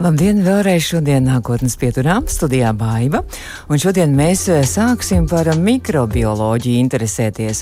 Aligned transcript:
Labdien, 0.00 0.38
vēlreiz 0.40 0.80
šodien 0.80 1.26
nākotnes 1.28 1.74
pieturām 1.76 2.24
studijā 2.24 2.70
Baiva, 2.72 3.18
un 3.68 3.80
šodien 3.82 4.14
mēs 4.16 4.46
eh, 4.48 4.62
sāksim 4.64 5.26
par 5.28 5.50
mikrobioloģiju 5.60 6.78
interesēties. 6.80 7.60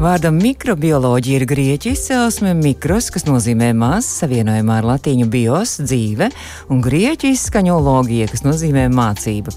Vārdam 0.00 0.38
mikrobioloģija 0.40 1.42
ir 1.42 1.44
grieķu 1.50 1.90
izcelsme 1.92 2.54
mikros, 2.56 3.10
kas 3.12 3.28
nozīmē 3.28 3.74
maz, 3.76 4.08
savienojumā 4.22 4.78
ar 4.80 4.88
latīņu 4.94 5.26
bios, 5.28 5.74
dzīve, 5.84 6.30
un 6.72 6.80
grieķu 6.86 7.28
izskaņoloģija, 7.34 8.30
kas 8.32 8.46
nozīmē 8.48 8.86
mācība. 8.88 9.52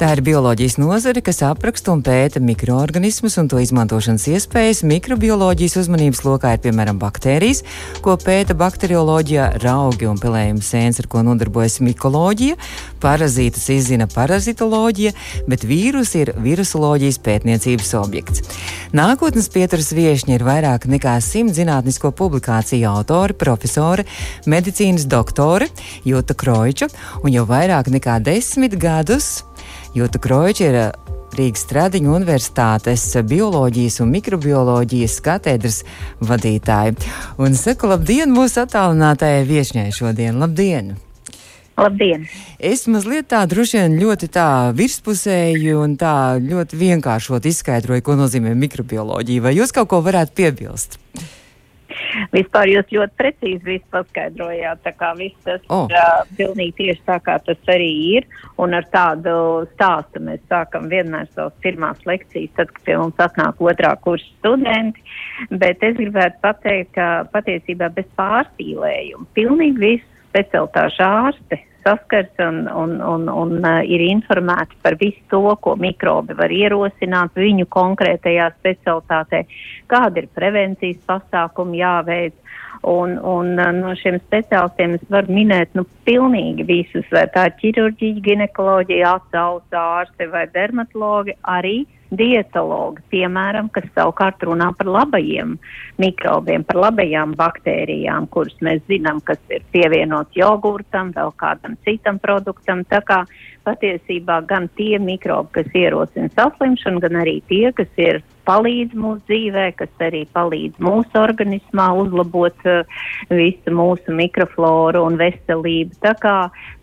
Tā 0.00 0.14
ir 0.14 0.24
bioloģijas 0.24 0.78
nozare, 0.80 1.20
kas 1.26 1.42
apraksta 1.44 1.92
un 1.92 2.00
pēta 2.06 2.40
mikroorganismus 2.40 3.36
un 3.42 3.52
to 3.52 3.60
izmantošanas 3.60 4.24
iespējas. 4.30 4.84
Mikrobioloģijas 4.88 5.76
uzmanības 5.82 6.24
lokā 6.24 6.54
ir 6.54 6.64
piemēram 6.64 7.00
baktērijas, 7.02 7.64
ko 8.00 8.16
pēta 8.22 8.56
bakterioloģijā, 8.56 9.50
raugi 9.66 10.08
un 10.08 10.20
pelējuma 10.22 10.64
sēnes, 10.64 11.02
ar 11.02 11.10
ko 11.10 11.26
nodarbojas 11.26 11.57
darbojas 11.58 11.80
mikoloģija, 11.82 12.56
parazītus 13.02 13.66
izzina 13.74 14.06
parazitoloģija, 14.06 15.12
bet 15.48 15.64
vīrusi 15.66 16.22
ir 16.22 16.32
virusoloģijas 16.38 17.18
pētniecības 17.18 17.94
objekts. 17.98 18.42
Nākotnes 18.94 19.50
pieturas 19.50 19.90
viešņi 19.92 20.36
ir 20.36 20.46
vairāk 20.46 20.86
nekā 20.86 21.18
simt 21.20 21.54
zinātnisko 21.54 22.12
publikāciju 22.12 22.86
autori, 22.88 23.34
profesori, 23.34 24.06
medicīnas 24.46 25.06
doktori 25.06 25.68
Jūta 26.06 26.34
Kroiča 26.38 26.88
un 27.24 27.34
jau 27.34 27.44
vairāk 27.48 27.90
nekā 27.90 28.20
desmit 28.22 28.78
gadus 28.78 29.42
Jūta 29.96 30.20
Kroiča 30.22 30.68
ir 30.68 30.80
Rīgas 31.38 31.66
Stradiņu 31.66 32.14
Universitātes 32.16 33.04
bioloģijas 33.28 34.00
un 34.02 34.14
mikrobioloģijas 34.14 35.18
katedras 35.22 35.82
vadītāja. 36.24 36.96
Un 37.38 37.58
saku 37.58 37.92
labdien 37.92 38.32
mūsu 38.34 38.64
attālinātajai 38.64 39.44
viešņai 39.46 39.90
šodien. 39.94 40.40
Labdien! 40.40 40.96
Labdien! 41.78 42.26
Es 42.58 42.88
mazliet 42.90 43.28
tā 43.30 43.44
droši 43.46 43.78
vien 43.78 43.98
ļoti 44.00 44.28
tā 44.34 44.48
virspusēji 44.74 45.76
un 45.78 45.94
tā 46.00 46.14
ļoti 46.42 46.78
vienkāršot 46.80 47.46
izskaidroju, 47.46 48.02
ko 48.02 48.16
nozīmē 48.18 48.56
mikrobioloģija. 48.58 49.44
Vai 49.46 49.54
jūs 49.54 49.74
kaut 49.76 49.92
ko 49.92 50.02
varētu 50.02 50.34
piebilst? 50.40 50.98
Vispār 52.32 52.70
jūs 52.72 52.90
ļoti 52.92 53.14
precīzi 53.20 53.64
visu 53.66 53.84
paskaidrojāt, 53.94 54.80
tā 54.84 54.92
kā 54.96 55.12
viss 55.18 55.36
tas 55.44 55.62
Oh. 55.68 55.86
ir 55.90 55.96
uh, 55.98 56.26
pilnīgi 56.38 56.74
tieši 56.80 57.02
tā, 57.06 57.18
kā 57.22 57.38
tas 57.44 57.70
arī 57.70 57.88
ir. 58.16 58.26
Un 58.58 58.74
ar 58.74 58.86
tādu 58.92 59.66
stāstu 59.74 60.22
mēs 60.24 60.42
sākam 60.50 60.88
vienmēr 60.90 61.28
savas 61.34 61.54
pirmās 61.62 62.00
lekcijas, 62.08 62.54
tad, 62.56 62.72
kad 62.74 62.84
pie 62.88 62.98
mums 62.98 63.22
atnāk 63.22 63.62
otrā 63.62 63.94
kursa 64.02 64.26
studenti. 64.38 65.04
Bet 65.50 65.84
es 65.84 65.96
gribētu 66.00 66.42
pateikt, 66.42 66.94
ka 66.98 67.08
patiesībā 67.32 67.92
bez 67.94 68.08
pārspīlējuma 68.18 69.28
pilnīgi 69.38 69.84
visu 69.84 70.06
specialitāšu 70.32 71.04
ārste 71.04 71.62
saskars 71.84 72.42
un, 72.44 72.66
un, 72.68 72.96
un, 73.02 73.28
un 73.28 73.54
uh, 73.58 73.80
ir 73.84 74.02
informēti 74.08 74.78
par 74.82 74.96
visu 75.00 75.20
to, 75.32 75.42
ko 75.62 75.76
mikrobi 75.80 76.36
var 76.38 76.52
ierosināt 76.54 77.36
viņu 77.38 77.68
konkrētajā 77.72 78.50
specialitātē, 78.58 79.44
kāda 79.90 80.22
ir 80.22 80.30
prevencijas 80.34 81.00
pasākumi 81.08 81.82
jāveic. 81.82 82.36
Un, 82.86 83.16
un 83.26 83.56
uh, 83.58 83.72
no 83.74 83.90
šiem 83.98 84.20
speciālistiem 84.22 84.94
es 85.00 85.06
varu 85.10 85.34
minēt 85.34 85.72
nu, 85.74 85.82
pilnīgi 86.06 86.66
visus, 86.68 87.06
vai 87.10 87.24
tā 87.34 87.48
ir 87.48 87.56
ķirurģija, 87.62 88.22
ginekoloģija, 88.28 89.14
atsausa 89.18 89.82
ārste 89.98 90.28
vai 90.30 90.44
dermatologi, 90.54 91.34
arī 91.42 91.80
dietologi, 92.14 93.02
piemēram, 93.12 93.68
kas 93.72 93.84
savukārt 93.96 94.42
runā 94.46 94.70
par 94.78 94.88
labajiem 94.88 95.56
mikrobiem, 96.00 96.64
par 96.68 96.80
labajām 96.86 97.34
baktērijām, 97.38 98.28
kuras 98.32 98.56
mēs 98.64 98.80
zinām, 98.88 99.20
kas 99.24 99.40
ir 99.52 99.64
pievienots 99.74 100.36
jogurtam, 100.36 101.12
vēl 101.16 101.34
kādam 101.36 101.76
citam 101.84 102.20
produktam. 102.22 102.84
Tā 102.88 103.02
kā 103.04 103.22
patiesībā 103.68 104.40
gan 104.48 104.70
tie 104.78 104.96
mikrobi, 105.02 105.60
kas 105.60 105.76
ierosina 105.76 106.32
saslimšanu, 106.36 107.04
gan 107.04 107.20
arī 107.24 107.38
tie, 107.50 107.68
kas 107.76 107.90
ir 108.00 108.22
palīdz 108.48 108.96
mūsu 108.98 109.22
dzīvē, 109.28 109.66
kas 109.78 110.04
arī 110.04 110.24
palīdz 110.34 110.80
mūsu 110.82 111.20
organismā 111.20 111.88
uzlabot 112.00 112.66
uh, 112.68 112.98
visu 113.30 113.74
mūsu 113.74 114.14
mikrofloru 114.16 115.04
un 115.06 115.18
veselību. 115.20 115.98
Tā 116.04 116.14
kā 116.22 116.36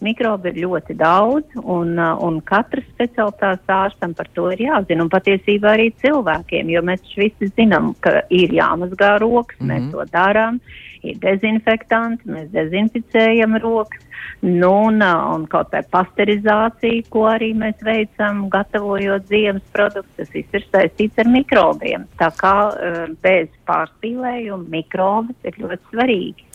mikrobi 0.06 0.54
ir 0.54 0.62
ļoti 0.66 0.98
daudz 1.02 1.60
un, 1.64 1.96
uh, 1.98 2.14
un 2.26 2.40
katrs 2.46 2.88
specialitātes 2.94 3.76
ārstam 3.80 4.16
par 4.18 4.30
to 4.38 4.52
ir 4.54 4.66
jāzina. 4.68 5.06
Un 5.06 5.14
patiesībā 5.14 5.76
arī 5.76 5.92
cilvēkiem, 6.04 6.72
jo 6.76 6.86
mēs 6.86 7.16
visi 7.18 7.52
zinām, 7.58 7.94
ka 8.06 8.22
ir 8.30 8.54
jāmazgā 8.54 9.16
rokas, 9.24 9.60
mm 9.60 9.66
-hmm. 9.66 9.72
mēs 9.74 9.92
to 9.92 10.06
darām, 10.14 10.60
ir 11.04 11.20
dezinfektanti, 11.22 12.30
mēs 12.30 12.52
dezinficējam 12.54 13.58
rokas. 13.62 14.05
Nu, 14.46 14.72
un, 14.90 15.02
uh, 15.02 15.34
un 15.34 15.46
kaut 15.50 15.72
kā 15.74 15.82
pasterizācija, 15.90 17.06
ko 17.10 17.26
arī 17.32 17.54
mēs 17.58 17.80
veicam, 17.86 18.46
gatavojot 18.54 19.26
ziemas 19.32 19.64
produktus, 19.74 20.14
tas 20.20 20.34
viss 20.36 20.58
ir 20.60 20.68
saistīts 20.70 21.24
ar 21.24 21.32
mikrobiem. 21.32 22.06
Tā 22.20 22.30
kā 22.38 22.56
uh, 22.70 23.00
bez 23.26 23.50
pārspīlējuma 23.66 24.70
mikrobis 24.70 25.48
ir 25.48 25.58
ļoti 25.64 25.82
svarīgi. 25.92 26.46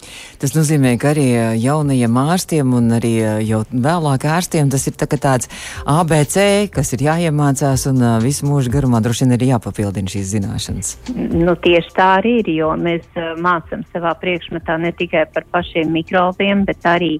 Tas 0.40 0.54
nozīmē, 0.56 0.94
ka 1.00 1.10
arī 1.12 1.26
eh, 1.36 1.48
jaunajiem 1.60 2.16
ārstiem 2.22 2.72
un 2.76 2.94
arī 2.96 3.12
eh, 3.20 3.40
jau 3.44 3.60
vēlāk 3.68 4.24
ārstiem 4.30 4.70
tas 4.72 4.86
ir 4.88 4.96
tā 4.96 5.08
tāds 5.10 5.50
ABC, 5.84 6.70
kas 6.72 6.94
ir 6.96 7.04
jāiemācās 7.04 7.84
un 7.90 8.00
uh, 8.00 8.16
visu 8.22 8.48
mūžu 8.48 8.72
garumā 8.72 9.02
droši 9.04 9.26
vien 9.26 9.36
ir 9.36 9.46
jāpapildina 9.50 10.12
šīs 10.12 10.32
zināšanas. 10.32 10.94
Nu, 11.16 11.56
tieši 11.60 11.94
tā 11.96 12.08
arī 12.20 12.38
ir, 12.40 12.52
jo 12.62 12.72
mēs 12.80 13.04
uh, 13.18 13.34
mācām 13.40 13.84
savā 13.92 14.14
priekšmetā 14.22 14.78
ne 14.80 14.94
tikai 14.96 15.26
par 15.34 15.44
pašiem 15.52 15.92
mikrobiem, 15.92 16.64
bet 16.68 16.88
arī 16.88 17.18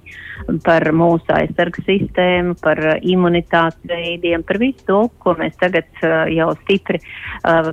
par 0.65 0.85
mūsu 0.95 1.31
aizsargu 1.35 1.83
sistēmu, 1.87 2.55
par 2.63 2.81
uh, 2.83 2.97
imunitātes 3.01 3.79
veidiem, 3.89 4.43
par 4.47 4.59
visu 4.61 4.85
to, 4.87 4.99
ko 5.23 5.35
mēs 5.39 5.57
tagad 5.61 5.87
uh, 6.03 6.25
jau 6.31 6.51
stipri 6.63 7.01
uh, 7.01 7.71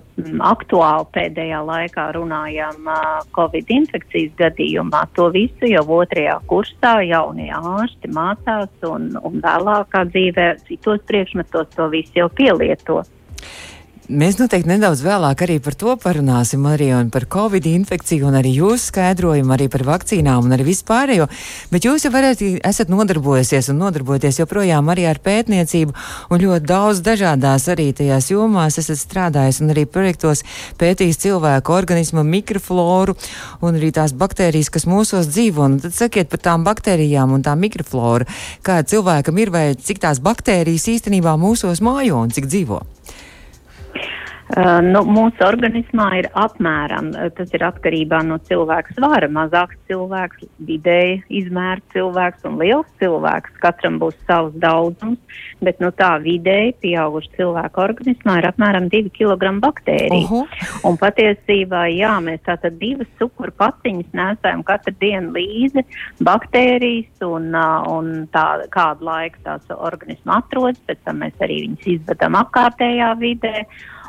aktuāli 0.51 1.09
pēdējā 1.17 1.61
laikā 1.69 2.09
runājām 2.17 2.89
uh, 2.89 3.05
Covid 3.37 3.71
infekcijas 3.79 4.35
gadījumā. 4.41 5.05
To 5.19 5.29
visu 5.35 5.71
jau 5.71 5.85
otrajā 5.99 6.39
kursā 6.51 6.99
jaunie 7.09 7.51
ārsti 7.55 8.11
mācās 8.15 8.89
un, 8.89 9.13
un 9.23 9.39
vēlākā 9.45 10.07
dzīvē 10.13 10.51
citos 10.69 11.05
priekšmetos 11.11 11.73
to 11.77 11.89
visu 11.93 12.23
jau 12.23 12.29
pielieto. 12.41 13.03
Mēs 14.09 14.39
noteikti 14.41 14.71
nedaudz 14.71 15.03
vēlāk 15.05 15.43
arī 15.45 15.59
par 15.61 15.75
to 15.77 15.93
parunāsim, 16.01 16.63
arī 16.65 16.87
par 17.13 17.27
covid 17.29 17.67
infekciju, 17.69 18.31
un 18.31 18.39
arī 18.39 18.55
jūs 18.57 18.87
skaidrojumu, 18.89 19.53
arī 19.53 19.67
par 19.69 19.85
vakcīnām 19.85 20.47
un 20.49 20.57
arī 20.57 20.65
vispārējo. 20.71 21.27
Bet 21.69 21.85
jūs 21.85 22.07
jau 22.07 22.13
varat, 22.15 22.41
esat 22.41 22.89
nodarbojusies 22.89 23.69
un 23.69 23.83
nodarbojaties 23.83 24.41
joprojām 24.41 24.89
arī 24.89 25.05
ar 25.11 25.21
pētniecību, 25.21 25.93
un 26.33 26.41
ļoti 26.41 26.71
daudz 26.73 27.05
dažādās 27.05 27.69
arī 27.69 27.91
tajās 28.01 28.31
jomās 28.33 28.81
esat 28.81 28.97
strādājis 28.97 29.61
un 29.61 29.77
arī 29.77 29.85
projektos 29.85 30.41
pētījis 30.81 31.21
cilvēku 31.29 31.77
organismu 31.77 32.25
mikrofloru 32.25 33.13
un 33.61 33.77
arī 33.77 33.93
tās 33.93 34.17
baktērijas, 34.17 34.73
kas 34.73 34.89
mūsos 34.89 35.29
dzīvo. 35.29 35.69
Un 35.69 35.81
tad 35.85 35.93
sakiet 35.93 36.33
par 36.33 36.47
tām 36.49 36.65
baktērijām 36.65 37.37
un 37.37 37.45
tā 37.45 37.53
mikrofloru, 37.61 38.25
kā 38.65 38.81
cilvēkam 38.81 39.45
ir 39.45 39.53
vai 39.53 39.67
cik 39.77 40.01
tās 40.09 40.25
baktērijas 40.25 40.95
īstenībā 40.97 41.37
mūsos 41.37 41.85
mājo 41.85 42.25
un 42.25 42.33
cik 42.33 42.49
dzīvo. 42.49 42.87
Uh, 44.48 44.78
nu, 44.81 45.03
mūsu 45.04 45.44
organismā 45.44 46.06
ir 46.22 46.26
apmēram, 46.32 47.10
uh, 47.12 47.26
tas 47.36 47.50
ir 47.53 47.66
atkarībā 47.66 48.22
no 48.25 48.38
cilvēka 48.48 48.94
svara. 48.97 49.28
Mazāks 49.28 49.76
cilvēks, 49.91 50.47
vidēji 50.64 51.19
izmēra 51.42 51.82
cilvēks 51.92 52.47
un 52.48 52.56
liels 52.62 52.88
cilvēks. 53.03 53.59
Katram 53.60 53.98
būs 54.00 54.16
savs 54.24 54.56
daudzums, 54.62 55.21
bet 55.60 55.83
no 55.84 55.91
tā 55.92 56.15
vidēji 56.22 56.78
pieauguši 56.80 57.34
cilvēka 57.36 57.83
organismā 57.84 58.39
ir 58.41 58.48
apmēram 58.48 58.89
2 58.95 59.12
kg 59.18 59.53
baktēriju. 59.66 60.24
Uh 60.24 60.33
-huh. 60.33 60.80
Un 60.89 60.97
patiesībā, 60.97 61.84
jā, 61.92 62.15
mēs 62.24 62.41
tātad 62.48 62.80
divas 62.80 63.10
cukuru 63.21 63.53
paciņas 63.53 64.16
nesājam 64.16 64.65
katru 64.65 64.94
dienu 65.01 65.33
līdzi 65.36 65.84
baktērijas 66.24 67.28
un, 67.28 67.53
uh, 67.53 67.84
un 67.92 68.28
tā, 68.33 68.65
kādu 68.72 69.04
laiku 69.04 69.44
tās 69.44 69.62
organismā 69.68 70.41
atrodas, 70.41 70.80
pēc 70.89 71.04
tam 71.04 71.21
mēs 71.21 71.36
arī 71.36 71.60
viņas 71.68 71.86
izvedam 71.98 72.41
apkārtējā 72.41 73.12
vidē. 73.21 73.66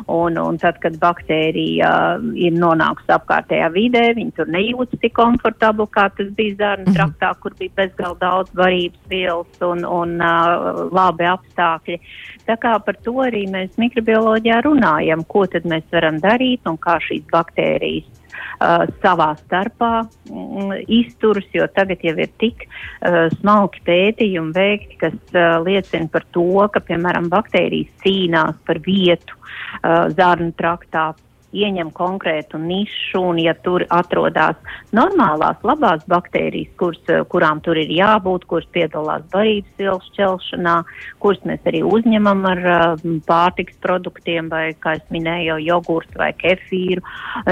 Un, 0.08 0.38
un 0.38 0.58
tad, 0.62 0.80
kad 0.84 0.96
baktērija 1.02 1.92
ir 2.40 2.56
nonākusi 2.56 3.12
apkārtējā 3.14 3.70
vidē, 3.76 4.04
viņa 4.18 4.36
tur 4.38 4.52
nejūtas 4.54 5.02
tik 5.02 5.16
komfortabli, 5.18 5.88
kā 5.94 6.08
tas 6.16 6.30
bija 6.38 6.56
zarnu 6.62 6.96
traktā, 6.96 7.34
kur 7.44 7.56
bija 7.60 7.76
bezgalīgi 7.82 8.22
daudz 8.24 8.54
varības 8.56 9.12
vielas 9.12 9.66
un, 9.66 9.84
un 9.86 10.16
uh, 10.24 10.86
labi 10.96 11.28
apstākļi. 11.30 12.00
Tā 12.48 12.56
kā 12.62 12.78
par 12.86 12.98
to 13.06 13.18
arī 13.26 13.44
mēs 13.52 13.76
mikrobioloģijā 13.82 14.64
runājam, 14.66 15.26
ko 15.28 15.46
tad 15.52 15.68
mēs 15.70 15.86
varam 15.92 16.22
darīt 16.24 16.66
un 16.70 16.80
kā 16.82 16.98
šīs 17.04 17.28
baktērijas 17.34 18.19
uh, 18.40 18.86
savā 19.04 19.32
starpā 19.44 19.92
mm, 20.30 20.84
izturus, 21.00 21.48
jo 21.54 21.68
tagad 21.76 22.04
jau 22.06 22.16
ir 22.18 22.32
tik 22.42 22.66
uh, 22.66 23.28
smalki 23.40 23.84
pētījumi 23.88 24.56
veikti, 24.56 25.00
kas 25.06 25.18
uh, 25.36 25.60
liecina 25.66 26.10
par 26.12 26.28
to, 26.36 26.48
ka, 26.74 26.84
piemēram, 26.92 27.32
baktērijas 27.32 27.92
cīnās 28.04 28.60
par 28.68 28.82
vietu 28.86 29.38
uh, 29.38 30.08
zarnu 30.16 30.54
traktā, 30.60 31.12
ieņem 31.54 31.92
konkrētu 31.96 32.60
nišu, 32.62 33.22
un 33.32 33.40
ja 33.42 33.56
tur 33.66 33.86
atrodas 33.90 34.58
normālās, 34.96 35.58
labās 35.66 36.04
baktērijas, 36.10 36.72
kuras, 36.80 37.02
eh, 37.10 37.24
kurām 37.30 37.62
tur 37.66 37.78
ir 37.78 37.90
jābūt, 37.94 38.46
kuras 38.50 38.68
piedalās 38.74 39.24
barības 39.34 39.72
vielu 39.78 40.00
šķelšanā, 40.10 40.76
kuras 41.20 41.42
mēs 41.46 41.66
arī 41.70 41.82
uzņemam 41.84 42.46
ar 42.50 42.60
uh, 42.60 43.04
pārtiks 43.28 43.78
produktiem, 43.84 44.50
vai, 44.50 44.74
kā 44.80 44.96
es 44.98 45.06
minēju, 45.14 45.60
jogurtu 45.66 46.20
vai 46.20 46.32
kefīru, 46.38 47.04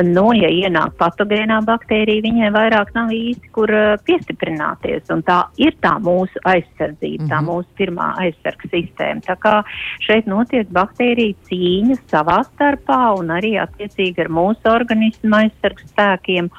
nu, 0.08 0.26
ja 0.38 0.50
ienāk 0.50 0.96
patogēnā 1.00 1.60
baktērija, 1.68 2.24
viņai 2.26 2.52
vairāk 2.56 2.94
nav 2.96 3.12
īsti, 3.14 3.52
kur 3.56 3.72
uh, 3.74 3.98
piestiprināties, 4.08 5.08
un 5.14 5.24
tā 5.28 5.44
ir 5.62 5.76
tā 5.84 5.98
mūsu 6.04 6.42
aizsardzība, 6.48 7.28
tā 7.28 7.42
mhm. 7.42 7.50
mūsu 7.50 7.78
pirmā 7.80 8.14
aizsarga 8.24 8.72
sistēma. 8.72 9.26
Tā 9.28 9.38
kā 9.42 9.56
šeit 10.06 10.30
notiek 10.30 10.70
baktērija 10.74 11.36
cīņa 11.50 12.00
savā 12.12 12.40
starpā 12.52 13.02
un 13.20 13.34
arī 13.36 13.56
attiecībā 13.62 13.87
attiecīgi 13.88 14.24
ar 14.24 14.30
mūsu 14.34 14.69
organismu 14.69 15.36
aizsargs 15.38 15.88
spēkiem, 15.92 16.50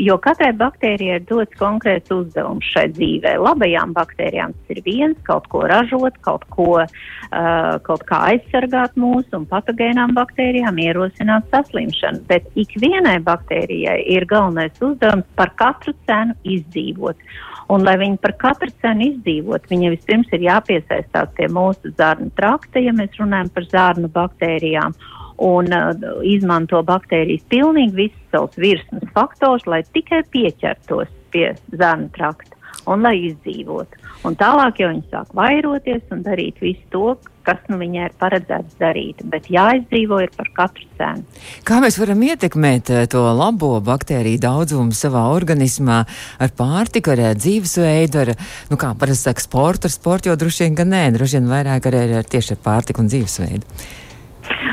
jo 0.00 0.16
katrai 0.22 0.52
baktērijai 0.56 1.20
ir 1.20 1.26
dots 1.28 1.58
konkrēts 1.58 2.12
uzdevums 2.14 2.66
šai 2.72 2.88
dzīvē. 2.94 3.36
Labajām 3.42 3.94
baktērijām 3.96 4.54
tas 4.54 4.76
ir 4.76 4.82
viens, 4.86 5.18
kaut 5.26 5.48
ko 5.52 5.64
ražot, 5.66 6.16
kaut 6.22 6.46
ko, 6.50 6.84
uh, 6.84 7.78
kaut 7.86 8.06
kā 8.08 8.22
aizsargāt 8.32 8.96
mūsu, 8.96 9.28
un 9.36 9.46
patogēnām 9.50 10.14
baktērijām 10.16 10.78
ierosināt 10.78 11.50
saslimšanu. 11.50 12.24
Bet 12.30 12.48
ikvienai 12.54 13.18
baktērijai 13.26 14.00
ir 14.16 14.26
galvenais 14.30 14.80
uzdevums 14.80 15.28
par 15.36 15.52
katru 15.58 15.94
cenu 16.06 16.36
izdzīvot. 16.44 17.20
Un, 17.66 17.82
lai 17.82 17.96
viņi 17.98 18.20
par 18.22 18.36
katru 18.38 18.70
cenu 18.82 19.08
izdzīvot, 19.10 19.64
viņiem 19.70 19.96
vispirms 19.96 20.30
ir 20.36 20.44
jāpiesaistās 20.46 21.32
pie 21.34 21.48
mūsu 21.50 21.90
zarnu 21.98 22.30
trakta, 22.38 22.78
ja 22.78 22.92
mēs 22.94 23.18
runājam 23.18 23.50
par 23.56 23.66
zarnu 23.72 24.10
baktērijām 24.14 24.94
un 25.42 25.70
uh, 25.72 25.92
izmanto 26.24 26.82
baktērijas 26.86 27.44
pilnīgi 27.52 27.96
visus 28.06 28.34
savus 28.34 28.58
virsmas 28.60 29.08
faktors, 29.16 29.66
lai 29.66 29.82
tikai 29.92 30.22
pieķertos 30.32 31.12
pie 31.34 31.50
zarnu 31.76 32.08
trakta 32.16 32.56
un 32.90 33.02
lai 33.04 33.16
izdzīvotu. 33.30 34.04
Un 34.26 34.36
tālāk 34.38 34.80
jau 34.80 34.90
viņi 34.90 35.06
sāk 35.10 35.32
vairoties 35.36 36.04
un 36.14 36.22
darīt 36.26 36.60
visu 36.62 36.82
to, 36.90 37.16
kas 37.46 37.60
nu 37.70 37.78
viņai 37.78 38.06
ir 38.08 38.14
paredzēts 38.18 38.78
darīt, 38.80 39.20
bet 39.30 39.46
jāizdzīvo 39.52 40.18
ir 40.24 40.32
par 40.34 40.48
katru 40.56 40.86
cenu. 40.98 41.22
Kā 41.66 41.78
mēs 41.82 41.98
varam 42.00 42.24
ietekmēt 42.26 42.90
eh, 42.90 43.04
to 43.10 43.22
labo 43.38 43.76
baktēriju 43.86 44.42
daudzumu 44.42 44.96
savā 44.96 45.26
organismā 45.34 46.00
ar 46.42 46.54
pārtiku, 46.58 47.14
ar 47.14 47.22
eh, 47.28 47.36
dzīvesveidu, 47.38 48.24
ar, 48.24 48.34
nu 48.72 48.80
kā 48.80 48.90
parasti 48.98 49.30
saka, 49.30 49.46
sportu, 49.46 49.86
ar 49.86 49.94
sportu, 49.94 50.32
jo 50.32 50.40
droši 50.40 50.66
vien, 50.66 50.80
ka 50.80 50.88
nē, 50.88 51.04
droši 51.14 51.38
vien 51.38 51.52
vairāk 51.52 51.86
arī 51.90 52.02
ar, 52.08 52.16
ar 52.22 52.34
tieši 52.34 52.56
ar 52.56 52.62
pārtiku 52.66 53.04
un 53.04 53.12
dzīvesveidu. 53.12 53.78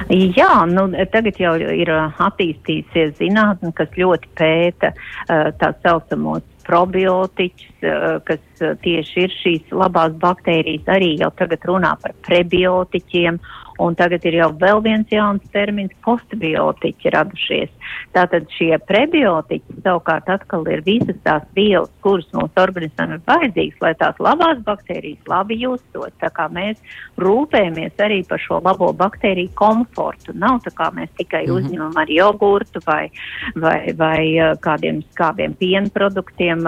Jā, 0.10 0.66
nu, 0.70 0.88
tagad 1.14 1.40
jau 1.42 1.54
ir 1.58 1.92
uh, 1.92 2.24
attīstījusies 2.28 3.16
zinātne, 3.20 3.74
kas 3.78 3.94
ļoti 3.98 4.32
pēta 4.40 4.94
uh, 4.94 5.52
tā 5.60 5.74
saucamos 5.84 6.44
probiotiķus, 6.68 7.74
uh, 7.88 8.08
kas 8.28 8.64
tieši 8.84 9.26
ir 9.26 9.36
šīs 9.42 9.76
labās 9.76 10.16
baktērijas, 10.22 10.88
arī 10.96 11.14
jau 11.20 11.32
tagad 11.40 11.66
runā 11.68 11.96
par 12.04 12.16
prebiotiķiem 12.28 13.40
Un 13.84 13.98
tagad 14.00 14.24
ir 14.30 14.38
jau 14.40 14.50
vēl 14.56 14.80
viens 14.86 15.10
jauns 15.12 15.44
termins- 15.52 15.92
postbiotiķi 16.06 17.12
radušies. 17.12 17.72
Tātad 18.16 18.48
šie 18.56 18.78
prebiotiķi 18.88 19.82
savukārt 19.84 20.30
atkal 20.32 20.64
ir 20.72 20.84
visas 20.86 21.18
tās 21.26 21.44
vielas, 21.58 21.92
kuras 22.06 22.30
mūsu 22.32 22.62
organismam 22.64 23.16
ir 23.18 23.24
vajadzīgas, 23.28 23.82
lai 23.82 23.94
tās 24.00 24.20
labās 24.24 24.62
baktērijas 24.64 25.28
labi 25.28 25.60
justos. 25.60 26.14
Tā 26.22 26.30
kā 26.32 26.48
mēs 26.54 26.78
rūpējamies 27.20 28.00
arī 28.06 28.22
par 28.28 28.40
šo 28.40 28.62
labo 28.64 28.94
baktēriju 28.94 29.52
komfortu. 29.60 30.34
Nav 30.34 30.62
tā 30.64 30.72
kā 30.72 30.90
mēs 30.96 31.10
tikai 31.18 31.44
mm 31.46 31.52
-hmm. 31.52 31.66
uzņemam 31.66 31.98
ar 31.98 32.08
jogurtu 32.08 32.80
vai, 32.86 33.10
vai, 33.56 33.94
vai 33.98 34.22
kādiem 34.64 35.04
skābiem 35.12 35.58
piena 35.60 35.90
produktiem 35.90 36.64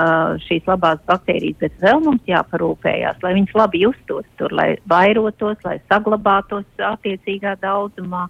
šīs 0.48 0.68
labās 0.68 1.00
baktērijas, 1.08 1.58
bet 1.60 1.72
vēl 1.82 2.04
mums 2.04 2.22
jāparūpējās, 2.28 3.24
lai 3.24 3.34
viņas 3.34 3.56
labi 3.56 3.82
justos 3.86 4.26
tur, 4.38 4.52
lai 4.52 4.78
vairotos, 4.90 5.58
lai 5.64 5.80
saglabātos 5.90 6.66
attiecīgā 7.06 7.56
daudzumā, 7.62 8.26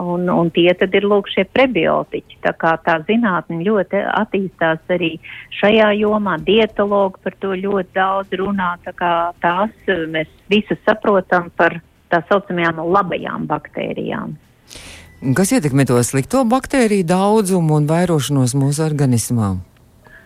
un, 0.00 0.28
un 0.28 0.50
tie 0.54 0.72
tad 0.78 0.94
ir 0.96 1.06
lūk 1.08 1.28
šie 1.32 1.44
prebiotiķi. 1.52 2.40
Tā 2.44 2.54
kā 2.56 2.76
tā 2.84 2.98
zinātne 3.08 3.60
ļoti 3.64 4.00
attīstās 4.14 4.80
arī 4.88 5.18
šajā 5.60 5.92
jomā, 6.00 6.38
dietologi 6.44 7.20
par 7.24 7.36
to 7.40 7.54
ļoti 7.54 7.94
daudz 7.94 8.38
runā, 8.40 8.74
tā 8.84 8.94
kā 8.96 9.12
tās 9.44 9.74
mēs 10.08 10.30
visu 10.48 10.76
saprotam 10.84 11.50
par 11.56 11.80
tā 12.08 12.22
saucamajām 12.30 12.80
labajām 12.94 13.46
baktērijām. 13.50 14.34
Kas 15.34 15.54
ietekmē 15.56 15.86
to 15.88 15.96
slikto 16.04 16.42
baktēriju 16.44 17.06
daudzumu 17.08 17.78
un 17.78 17.86
vairošanos 17.88 18.56
mūsu 18.58 18.84
organismā? 18.84 19.54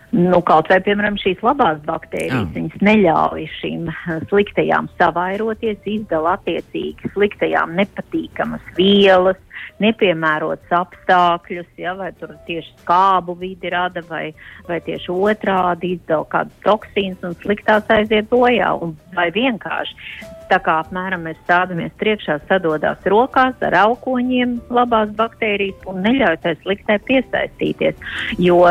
Nu, 0.09 0.39
kaut 0.41 0.71
vai, 0.71 0.79
piemēram, 0.81 1.19
šīs 1.21 1.43
labās 1.45 1.77
baktērijas, 1.85 2.47
Jā. 2.47 2.53
viņas 2.55 2.79
neļauj 2.81 3.43
šīm 3.59 3.91
sliktajām 4.31 4.87
savairoties, 4.97 5.77
izdala 5.85 6.33
attiecīgi 6.39 7.11
sliktajām 7.13 7.75
nepatīkamas 7.77 8.71
vielas, 8.77 9.37
nepiemērots 9.83 10.73
apstākļus, 10.73 11.69
ja, 11.77 11.93
vai 11.99 12.09
tur 12.17 12.33
tieši 12.47 12.73
skābu 12.81 13.37
vidi 13.37 13.69
rada, 13.69 14.01
vai, 14.09 14.31
vai 14.67 14.79
tieši 14.81 15.13
otrādi 15.13 15.93
izdala 15.99 16.25
kādus 16.33 16.57
toksīnus 16.65 17.29
un 17.29 17.37
sliktās 17.43 17.93
aiziet 17.93 18.31
bojā, 18.33 18.73
un, 18.81 18.97
vai 19.13 19.29
vienkārši 19.35 20.25
tā 20.49 20.57
kā 20.65 20.79
apmēram 20.81 21.27
mēs 21.27 21.37
stādamies 21.43 21.93
priekšā, 22.01 22.39
sadodās 22.49 23.05
rokās 23.13 23.61
ar 23.65 23.77
aukoņiem 23.83 24.57
labās 24.73 25.13
baktērijas 25.19 25.85
un 25.89 26.01
neļauj 26.07 26.39
tai 26.41 26.55
sliktai 26.63 26.97
piesaistīties. 27.05 28.09
Jo 28.41 28.63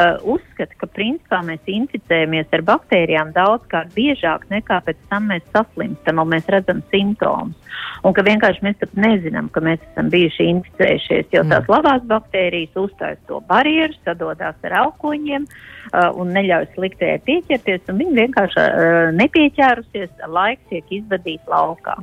uzskata, 0.59 0.75
ka 0.79 0.87
principā 0.91 1.39
mēs 1.47 1.61
inficējamies 1.67 2.51
ar 2.53 2.63
baktērijām 2.67 3.33
daudzkārt 3.33 3.95
biežāk 3.95 4.49
nekā 4.51 4.81
pēc 4.85 4.97
tam 5.11 5.29
mēs 5.31 5.43
saslimstam 5.55 6.19
un 6.19 6.29
mēs 6.29 6.49
redzam 6.49 6.83
simptomus. 6.91 7.55
Un 8.03 8.13
ka 8.15 8.23
vienkārši 8.23 8.63
mēs 8.63 8.77
pat 8.81 8.95
nezinām, 8.95 9.49
ka 9.51 9.61
mēs 9.61 9.81
esam 9.93 10.11
bijuši 10.11 10.49
inficējušies, 10.53 11.31
jo 11.33 11.43
tās 11.47 11.65
mm. 11.65 11.73
labās 11.73 12.03
baktērijas 12.11 12.77
uzstājas 12.77 13.19
to 13.29 13.41
barjeru, 13.49 13.95
sadodās 14.05 14.59
ar 14.65 14.77
aukoņiem 14.85 15.47
uh, 15.47 16.11
un 16.19 16.35
neļauj 16.35 16.71
sliktējai 16.75 17.23
pieķerties, 17.27 17.87
un 17.89 18.03
viņi 18.03 18.21
vienkārši 18.23 18.63
uh, 18.63 19.01
nepieķērusies, 19.19 20.15
laiks 20.27 20.71
tiek 20.73 20.97
izvadīts 21.01 21.51
laukā. 21.51 21.99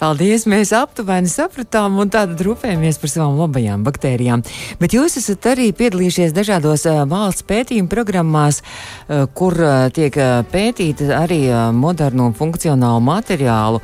Paldies, 0.00 0.48
mēs 0.50 0.72
aptuveni 0.74 1.30
sapratām 1.30 2.00
un 2.02 2.10
tātad 2.10 2.40
rūpējamies 2.42 2.98
par 2.98 3.10
savām 3.12 3.36
labajām 3.38 3.84
baktērijām. 3.86 4.42
Bet 4.80 4.96
jūs 4.96 5.18
esat 5.20 5.46
arī 5.52 5.68
piedalījušies 5.78 6.34
dažādos 6.34 6.88
valsts 7.10 7.46
pētījumu 7.46 7.90
programmās, 7.92 8.62
kur 9.38 9.58
tiek 9.94 10.18
pētīta 10.50 11.12
arī 11.20 11.44
modernu 11.76 12.30
un 12.30 12.34
funkcionālu 12.38 13.04
materiālu. 13.12 13.82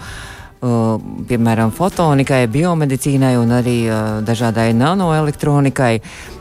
Uh, 0.59 0.97
piemēram, 1.29 1.71
fotonikai, 1.71 2.49
biomedicīnai 2.51 3.37
un 3.39 3.53
arī 3.55 3.77
uh, 3.87 3.99
dažādai 4.27 4.73
nanoelektronikai 4.75 5.93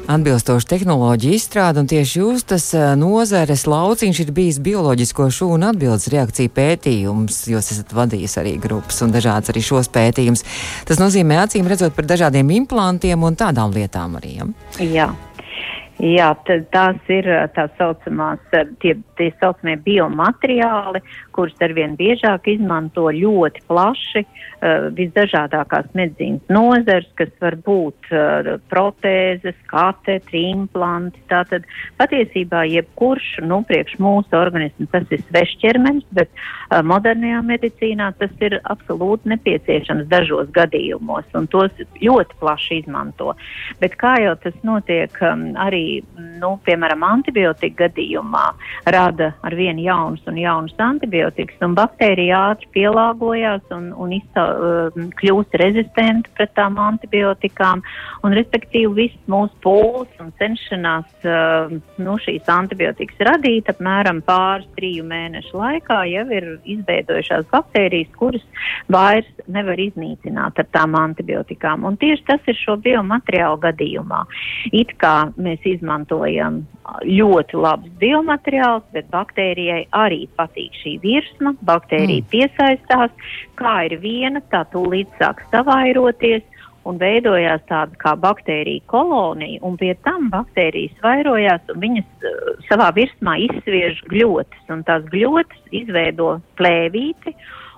atbilstoši 0.10 0.70
tehnoloģiju 0.72 1.36
izstrādi, 1.38 1.84
un 1.84 1.90
tieši 1.92 2.22
jūs 2.24 2.48
tas 2.48 2.66
nozares 2.98 3.68
lauciņš 3.70 4.22
ir 4.24 4.34
bijis 4.34 4.58
bioloģisko 4.64 5.28
šūnu 5.38 5.70
atbildes 5.70 6.08
reakciju 6.14 6.54
pētījums, 6.56 7.44
jūs 7.52 7.72
esat 7.76 7.94
vadījis 7.94 8.40
arī 8.42 8.56
grupas 8.64 9.04
un 9.06 9.14
dažādas 9.14 9.54
arī 9.54 9.62
šos 9.68 9.92
pētījumus. 9.94 10.46
Tas 10.88 11.04
nozīmē 11.04 11.44
acīm 11.44 11.70
redzot 11.70 11.94
par 11.94 12.08
dažādiem 12.10 12.56
implantiem 12.62 13.22
un 13.28 13.38
tādām 13.38 13.76
lietām 13.76 14.18
arī. 14.22 14.38
Ja? 14.40 14.52
Jā. 14.82 15.10
Jā, 15.98 16.28
tās 16.46 17.08
ir 17.10 17.26
tā 17.56 17.64
saucamās, 17.74 18.42
tie, 18.84 18.92
tie 19.18 19.32
saucamie 19.42 19.80
biomateriāli, 19.82 21.02
kurus 21.38 21.62
arvien 21.64 21.94
biežāk 22.00 22.50
izmanto 22.50 23.08
ļoti 23.14 23.64
plaši 23.70 24.24
uh, 24.26 24.88
visdažādākās 24.98 25.92
medicīnas 25.98 26.50
nozars, 26.52 27.08
kas 27.20 27.32
var 27.44 27.58
būt 27.66 28.12
uh, 28.12 28.56
protēzes, 28.72 29.58
katetri, 29.70 30.48
implanti. 30.56 31.22
Tātad 31.30 31.68
patiesībā 32.00 32.66
jebkurš, 32.72 33.38
nu, 33.46 33.62
priekš 33.68 34.00
mūsu 34.02 34.38
organismu 34.40 34.90
tas 34.92 35.06
ir 35.14 35.24
svešķermenis, 35.28 36.08
bet 36.18 36.32
uh, 36.34 36.82
modernajā 36.88 37.44
medicīnā 37.46 38.12
tas 38.20 38.34
ir 38.42 38.58
absolūti 38.66 39.34
nepieciešams 39.36 40.10
dažos 40.12 40.50
gadījumos, 40.56 41.30
un 41.38 41.50
tos 41.54 41.74
ļoti 42.02 42.42
plaši 42.42 42.82
izmanto. 42.82 43.34
Bet 43.82 43.98
kā 44.02 44.18
jau 44.24 44.34
tas 44.42 44.58
notiek 44.66 45.14
um, 45.22 45.50
arī 45.62 46.02
nu, 46.42 46.56
piemēram, 46.66 47.06
antibiotika 47.06 47.86
gadījumā 47.86 48.46
rada 48.94 49.32
ar 49.46 49.56
vienu 49.58 49.86
jaunus 49.86 50.26
un 50.30 50.40
jaunus 50.42 50.76
antibiotikas, 50.82 51.27
un 51.66 51.76
baktērija 51.78 52.40
ātri 52.52 52.70
pielāgojās 52.76 53.64
un, 53.76 53.90
un 53.98 54.14
izsa, 54.16 54.46
uh, 54.48 55.00
kļūst 55.20 55.58
rezistenta 55.62 56.32
pret 56.38 56.54
tām 56.58 56.78
antibiotikām, 56.82 57.84
un 58.24 58.36
respektīvi 58.38 58.94
viss 58.98 59.32
mūsu 59.32 59.56
pūles 59.64 60.22
un 60.24 60.32
cenšanās 60.40 61.28
uh, 61.28 61.74
nu, 62.02 62.18
šīs 62.24 62.48
antibiotikas 62.52 63.26
radīt 63.32 63.72
apmēram 63.74 64.22
pāris 64.28 64.68
triju 64.78 65.06
mēnešu 65.08 65.58
laikā 65.58 66.04
jau 66.12 66.26
ir 66.38 66.50
izveidojušās 66.78 67.50
baktērijas, 67.52 68.14
kuras 68.20 68.46
vairs 68.92 69.30
nevar 69.48 69.80
iznīcināt 69.82 70.60
ar 70.62 70.70
tām 70.76 70.96
antibiotikām. 71.00 71.86
Un 71.88 72.00
tieši 72.00 72.26
tas 72.28 72.50
ir 72.50 72.58
šo 72.60 72.78
biomateriālu 72.84 73.62
gadījumā. 73.68 74.24
It 74.76 74.96
kā 75.02 75.30
mēs 75.38 75.64
izmantojam 75.68 76.64
ļoti 77.04 77.60
labus 77.60 77.92
biomateriālus, 78.00 78.86
bet 78.94 79.10
baktērijai 79.12 79.88
arī 79.96 80.26
patīk 80.40 80.76
šī 80.82 80.98
virsma, 81.18 81.56
baktērija 81.68 82.24
mm. 82.24 82.30
piesaistās, 82.32 83.34
kā 83.60 83.74
ir 83.90 83.98
viena, 84.04 84.44
tā 84.54 84.64
tūlīt 84.74 85.12
sāk 85.20 85.44
savairoties 85.52 86.46
un 86.88 87.00
veidojās 87.02 87.66
tāda 87.68 88.00
kā 88.00 88.14
baktērija 88.16 88.86
kolonija, 88.88 89.60
un 89.68 89.76
pie 89.80 89.92
tam 90.08 90.30
baktērijas 90.32 90.96
vairojās, 91.04 91.66
un 91.74 91.84
viņas 91.84 92.28
uh, 92.30 92.52
savā 92.70 92.94
virsmā 92.96 93.36
izsviež 93.50 94.00
gļotas, 94.14 94.66
un 94.72 94.86
tās 94.88 95.04
gļotas 95.12 95.72
izveido 95.76 96.38
plēvīti, 96.60 97.36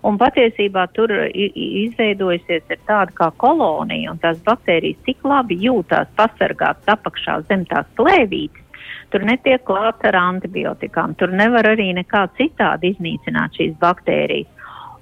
Un 0.08 0.16
patiesībā 0.20 0.86
tur 0.96 1.12
izveidojusies 1.36 2.70
tāda 2.88 3.12
kā 3.18 3.30
kolonija, 3.42 4.14
un 4.14 4.22
tās 4.24 4.40
baktērijas 4.46 5.02
tik 5.08 5.26
labi 5.28 5.58
jūtās 5.60 6.08
pasargātas 6.16 6.94
apakšā 6.96 7.42
zem 7.50 7.66
tās 7.68 7.90
plēvītes. 8.00 8.64
Tur 9.10 9.26
netiek 9.26 9.64
klāts 9.66 10.06
ar 10.06 10.18
antibiotikām, 10.20 11.16
tur 11.18 11.34
nevar 11.34 11.66
arī 11.72 11.90
nekā 11.98 12.28
citādi 12.38 12.94
iznīcināt 12.94 13.58
šīs 13.58 13.76
baktērijas. 13.82 14.50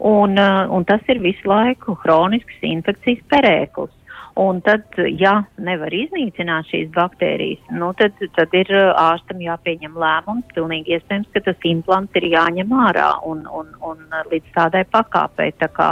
Un, 0.07 0.37
uh, 0.37 0.67
un 0.71 0.85
tas 0.85 1.01
ir 1.09 1.19
visu 1.23 1.49
laiku 1.49 1.97
hronisks 2.03 2.61
infekcijas 2.61 3.23
perēklis. 3.33 3.93
Un 4.37 4.59
tad, 4.61 4.83
ja 5.17 5.31
nevar 5.65 5.89
iznīcināt 5.97 6.67
šīs 6.69 6.91
baktērijas, 6.93 7.63
nu 7.73 7.87
tad, 7.97 8.19
tad 8.35 8.51
ir 8.53 8.69
ārstam 8.77 9.39
jāpieņem 9.41 9.95
lēmums. 9.97 10.45
Pilnīgi 10.53 10.93
iespējams, 10.93 11.31
ka 11.33 11.41
tas 11.47 11.65
implants 11.65 12.19
ir 12.19 12.27
jāņem 12.35 12.75
ārā 12.85 13.07
un, 13.25 13.41
un, 13.49 13.71
un 13.81 14.03
līdz 14.29 14.53
tādai 14.53 14.83
pakāpei. 14.93 15.55
Tā 15.57 15.71
kā, 15.73 15.89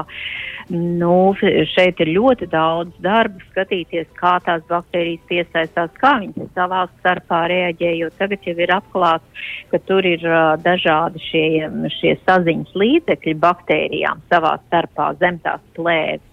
nu, 0.73 1.15
šeit 1.73 1.99
ir 2.01 2.11
ļoti 2.15 2.47
daudz 2.49 2.93
darba 3.03 3.41
skatīties, 3.51 4.07
kā 4.17 4.35
tās 4.45 4.63
baktērijas 4.69 5.25
piesaistās, 5.29 5.91
kā 6.01 6.15
viņas 6.23 6.53
savā 6.57 6.85
starpā 6.99 7.43
reaģē, 7.51 7.91
jo 7.99 8.09
tagad 8.17 8.47
jau 8.47 8.55
ir 8.57 8.73
atklāts, 8.73 9.43
ka 9.71 9.81
tur 9.85 10.05
ir 10.09 10.23
uh, 10.25 10.55
dažādi 10.65 11.21
šie, 11.27 11.47
šie 11.99 12.15
saziņas 12.23 12.73
līdzekļi 12.81 13.35
baktērijām 13.43 14.23
savā 14.31 14.55
starpā 14.65 15.11
zem 15.21 15.37
tās 15.45 15.61
plēves 15.77 16.25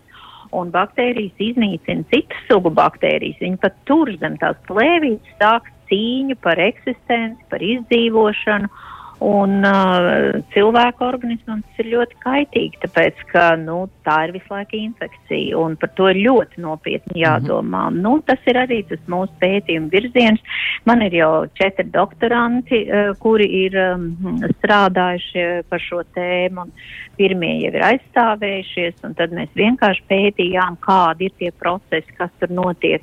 un 0.52 0.72
baktērijas 0.72 1.40
iznīcina 1.40 2.04
citas 2.12 2.48
sugu 2.48 2.72
baktērijas. 2.76 3.40
Viņi 3.40 3.60
pat 3.62 3.76
tur 3.88 4.12
zem 4.20 4.36
tās 4.40 4.58
plēvītes 4.68 5.38
sāk 5.40 5.68
cīņu 5.90 6.36
par 6.44 6.60
eksistenci, 6.60 7.44
par 7.52 7.64
izdzīvošanu. 7.64 8.70
Un 9.22 9.60
uh, 9.62 10.40
cilvēka 10.50 11.04
organismam 11.06 11.60
tas 11.62 11.82
ir 11.82 11.92
ļoti 11.92 12.16
kaitīgi, 12.24 12.80
tāpēc 12.82 13.20
ka 13.30 13.44
nu, 13.60 13.84
tā 14.06 14.16
ir 14.26 14.32
visu 14.34 14.50
laiku 14.50 14.78
infekcija, 14.80 15.58
un 15.62 15.76
par 15.78 15.92
to 15.98 16.08
ir 16.10 16.18
ļoti 16.24 16.62
nopietni 16.64 17.14
mhm. 17.14 17.22
jādomā. 17.22 17.84
Mm 17.90 17.96
-hmm. 17.96 18.02
nu, 18.02 18.22
tas 18.26 18.50
ir 18.50 18.58
arī 18.58 18.80
tas 18.88 19.02
mūsu 19.06 19.30
pētījuma 19.42 19.92
virziens. 19.92 20.40
Man 20.84 21.02
ir 21.02 21.14
jau 21.14 21.46
četri 21.54 21.86
doktoranti, 21.94 22.82
uh, 22.88 23.12
kuri 23.18 23.46
ir 23.64 23.78
um, 23.78 24.08
strādājuši 24.58 25.62
par 25.68 25.80
šo 25.80 26.02
tēmu, 26.14 26.66
un 26.66 26.72
pirmie 27.16 27.52
jau 27.60 27.72
ir 27.74 27.84
aizstāvējušies, 27.86 29.04
un 29.06 29.14
tad 29.14 29.34
mēs 29.36 29.50
vienkārši 29.54 30.02
pētījām, 30.08 30.78
kādi 30.80 31.28
ir 31.28 31.32
tie 31.38 31.50
procesi, 31.62 32.16
kas 32.18 32.30
tur 32.40 32.50
notiek, 32.50 33.02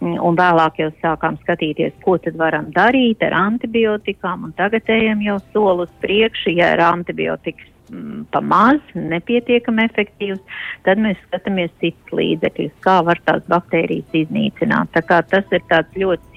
mm, 0.00 0.18
un 0.18 0.36
vēlāk 0.36 0.80
jau 0.82 0.90
sākām 1.02 1.38
skatīties, 1.44 1.92
ko 2.04 2.16
tad 2.18 2.38
varam 2.40 2.70
darīt 2.74 3.22
ar 3.22 3.32
antibiotikām, 3.32 4.44
un 4.48 4.52
tagad 4.58 4.88
ejam 4.88 5.22
jau 5.22 5.38
soli 5.60 5.84
uz 5.84 5.92
priekšu, 6.00 6.54
ja 6.56 6.72
ir 6.74 6.82
antibiotikas 6.84 7.68
mm, 7.92 8.24
pa 8.32 8.40
maz, 8.40 8.80
nepietiekami 8.94 9.84
efektīvs, 9.90 10.40
tad 10.88 11.02
mēs 11.04 11.20
skatāmies 11.26 11.72
citus 11.82 12.16
līdzekļus, 12.16 12.74
kā 12.86 13.00
var 13.04 13.20
tās 13.28 13.44
baktērijas 13.50 14.20
iznīcināt. 14.24 14.92
Tā 14.96 15.04
kā 15.04 15.20
tas 15.28 15.52
ir 15.52 15.64
tāds 15.72 16.00
ļoti 16.00 16.29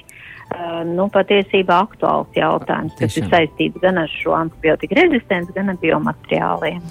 nu, 0.87 1.07
patiesībā 1.13 1.79
aktuāls 1.85 2.35
jautājums, 2.37 2.93
kas 2.99 3.17
ir 3.19 3.27
saistīts 3.31 3.81
gan 3.83 3.99
ar 4.01 4.11
šo 4.11 4.35
antibiotiku 4.37 4.97
rezistenci, 4.97 5.53
gan 5.55 5.71
ar 5.73 5.79
biomateriāliem. 5.81 6.81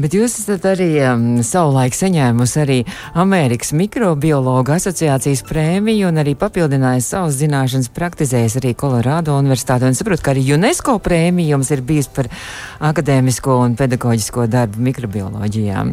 Bet 0.00 0.14
jūs 0.16 0.38
esat 0.40 0.64
arī 0.70 0.88
um, 1.04 1.24
savulaik 1.44 1.96
saņēmusi 1.96 2.60
arī 2.62 2.78
Amerikas 3.18 3.74
Mikrobiologa 3.76 4.78
asociācijas 4.78 5.42
prēmiju 5.48 6.08
un 6.10 6.22
arī 6.22 6.36
papildinājis 6.38 7.10
savas 7.14 7.38
zināšanas, 7.40 7.90
praktizējis 7.96 8.60
arī 8.62 8.74
Kolorādo 8.78 9.36
universitāti. 9.40 9.88
Un 9.88 9.98
saprotu, 9.98 10.24
ka 10.24 10.34
arī 10.34 10.46
UNESCO 10.56 10.96
prēmija 11.02 11.56
jums 11.56 11.72
ir 11.74 11.84
bijis 11.86 12.10
par 12.14 12.30
akadēmisko 12.90 13.60
un 13.66 13.76
pedagoģisko 13.80 14.46
darbu 14.50 14.86
mikrobioloģijā. 14.90 15.86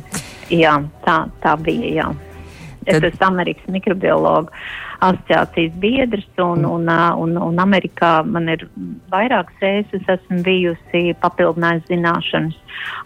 Jā, 0.53 0.77
tā, 1.03 1.19
tā 1.43 1.57
bija, 1.60 1.93
jā. 2.01 2.10
Tad... 2.88 3.03
Es 3.03 3.15
esmu 3.17 3.27
Amerikas 3.27 3.67
mikrobiologa 3.74 4.53
asociācijas 4.99 5.75
biedrs, 5.81 6.27
un, 6.37 6.63
mm. 6.63 6.71
un, 6.71 6.89
un, 7.23 7.35
un 7.49 7.59
Amerikā 7.61 8.11
man 8.25 8.49
ir 8.53 8.65
vairākas 9.11 9.61
reizes 9.61 10.07
esmu 10.17 10.41
bijusi 10.45 11.11
papildinājusi 11.21 11.93
zināšanas 11.93 12.57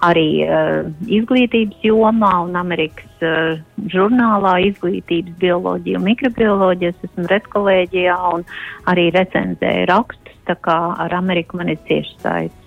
arī 0.06 0.28
uh, 0.46 0.88
izglītības 1.08 1.84
jomā 1.86 2.32
un 2.46 2.58
Amerikas 2.60 3.26
uh, 3.26 3.60
žurnālā 3.92 4.58
izglītības 4.72 5.38
bioloģija 5.42 6.00
un 6.00 6.08
mikrobioloģija. 6.10 6.96
Es 6.96 7.10
esmu 7.10 7.28
redkolēģijā 7.32 8.18
un 8.36 8.48
arī 8.92 9.10
recenzēju 9.16 9.92
rakstus, 9.92 10.42
tā 10.50 10.58
kā 10.66 10.80
ar 11.06 11.16
Ameriku 11.18 11.62
man 11.62 11.72
ir 11.74 11.80
cieši 11.90 12.18
saistīts. 12.24 12.61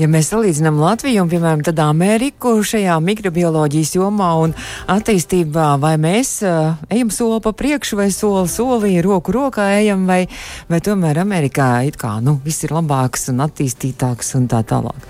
Ja 0.00 0.06
mēs 0.08 0.30
salīdzinām 0.32 0.78
Latviju 0.80 1.20
un, 1.20 1.28
piemēram, 1.28 1.60
tad 1.66 1.80
Ameriku 1.84 2.54
šajā 2.64 2.94
mikrobioloģijas 3.04 3.90
jomā 3.98 4.30
un 4.40 4.54
attīstībā, 4.88 5.74
vai 5.82 5.90
mēs 6.00 6.30
uh, 6.40 6.78
ejam 6.88 7.10
soli 7.12 7.42
pa 7.44 7.52
priekšu 7.52 7.98
vai 7.98 8.06
soli 8.14 8.48
solī, 8.48 8.94
roku 9.04 9.34
rokā 9.36 9.66
ejam, 9.76 10.06
vai, 10.08 10.22
vai 10.72 10.80
tomēr 10.80 11.20
Amerikā 11.20 11.68
it 11.90 12.00
kā, 12.00 12.14
nu, 12.24 12.38
viss 12.46 12.64
ir 12.64 12.72
labāks 12.72 13.28
un 13.34 13.44
attīstītāks 13.44 14.32
un 14.40 14.48
tā 14.48 14.62
tālāk. 14.72 15.04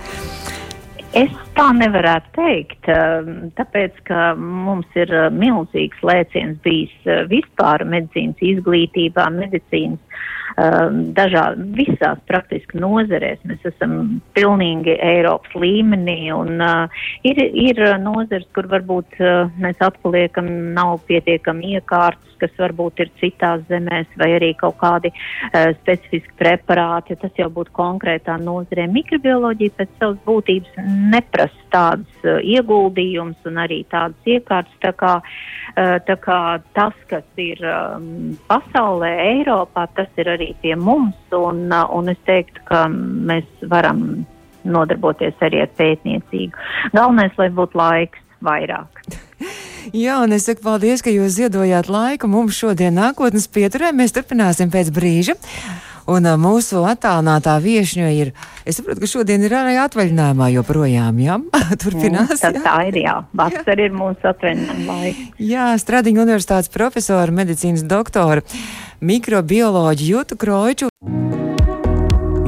Es 1.14 1.30
tā 1.60 1.68
nevarētu 1.76 2.30
teikt, 2.38 2.88
tāpēc, 3.58 4.02
ka 4.08 4.32
mums 4.40 4.98
ir 4.98 5.12
milzīgs 5.36 6.00
lēciens 6.06 6.60
bijis 6.64 7.10
vispār 7.28 7.84
medicīnas 7.88 8.40
izglītībā, 8.52 9.28
medicīnas 9.36 10.00
Um, 10.58 11.12
dažādi, 11.14 11.62
visās 11.78 12.18
praktiski 12.26 12.80
nozerēs. 12.82 13.38
Mēs 13.46 13.62
esam 13.70 13.92
pilnīgi 14.34 14.96
Eiropas 14.98 15.54
līmenī 15.54 16.32
un 16.34 16.58
uh, 16.60 17.04
ir, 17.24 17.38
ir 17.38 17.78
nozers, 18.02 18.48
kur 18.56 18.66
varbūt 18.70 19.20
mēs 19.62 19.78
atpaliekam, 19.84 20.50
nav 20.74 20.98
pietiekami 21.06 21.76
iekārtas, 21.78 22.34
kas 22.40 22.52
varbūt 22.58 23.04
ir 23.04 23.12
citās 23.20 23.62
zemēs 23.68 24.10
vai 24.18 24.30
arī 24.38 24.50
kaut 24.58 24.78
kādi 24.80 25.12
specifiski 25.82 26.32
preparāti. 26.40 27.18
Tas 27.20 27.36
jau 27.38 27.50
būtu 27.52 27.72
konkrētā 27.76 28.38
nozarē. 28.40 28.88
Mikrobioloģija 28.90 29.76
pēc 29.76 29.92
savas 30.00 30.18
būtības 30.26 30.80
neprasa 31.12 31.49
tādas 31.70 32.26
uh, 32.26 32.40
ieguldījumus 32.42 33.46
un 33.46 33.62
arī 33.62 33.84
tādas 33.92 34.26
iekārtas. 34.26 34.74
Tā 34.82 34.90
kā, 34.98 35.12
uh, 35.22 35.96
tā 36.06 36.16
kā 36.18 36.40
tas, 36.74 36.96
kas 37.12 37.26
ir 37.38 37.62
um, 37.62 38.34
pasaulē, 38.50 39.12
Eiropā, 39.36 39.86
tas 39.94 40.10
ir 40.18 40.32
arī 40.34 40.40
arī 40.40 40.56
pie 40.62 40.76
mums, 40.76 41.16
un, 41.32 41.68
uh, 41.72 41.86
un 41.92 42.08
es 42.08 42.18
teiktu, 42.26 42.60
ka 42.64 42.88
mēs 42.88 43.44
varam 43.68 44.24
nodarboties 44.64 45.36
arī 45.40 45.62
ar 45.64 45.70
pētniecību. 45.76 46.56
Galvenais, 46.92 47.36
lai 47.38 47.48
būtu 47.50 47.78
laiks 47.78 48.20
vairāk. 48.44 49.04
Jā, 49.96 50.20
un 50.20 50.32
es 50.36 50.44
saku 50.44 50.62
paldies, 50.62 51.02
ka 51.02 51.10
jūs 51.10 51.38
ziedojāt 51.38 51.88
laiku 51.88 52.28
mums 52.28 52.56
šodien 52.56 52.94
nākotnes 52.94 53.48
pieturē. 53.48 53.92
Mēs 53.96 54.12
turpināsim 54.12 54.70
pēc 54.72 54.92
brīža. 54.92 55.36
Un 56.10 56.28
mūsu 56.40 56.84
attālinātā 56.88 57.56
viesņa 57.62 58.10
ir, 58.16 58.32
es 58.64 58.78
saprotu, 58.80 59.02
ka 59.04 59.10
šodien 59.10 59.44
ir 59.46 59.54
arī 59.56 59.76
atvaļinājumā 59.82 60.50
joprojām, 60.56 61.20
jā? 61.22 61.38
Turpinās. 61.82 62.40
Jā? 62.40 62.52
Tā 62.64 62.76
ir, 62.88 63.00
jā. 63.04 63.16
Vasara 63.36 63.86
ir 63.86 63.96
mūsu 63.96 64.30
atvaļinājuma 64.32 64.98
laika. 65.04 65.26
Jā, 65.52 65.70
Stradiņa 65.80 66.24
universitātes 66.26 66.72
profesora, 66.72 67.34
medicīnas 67.34 67.86
doktora, 67.88 68.44
mikrobioloģi 69.00 70.12
Jūtu 70.14 70.40
Kroiču. 70.40 70.90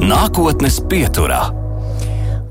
Nākotnes 0.03 0.81
pieturā. 0.91 1.62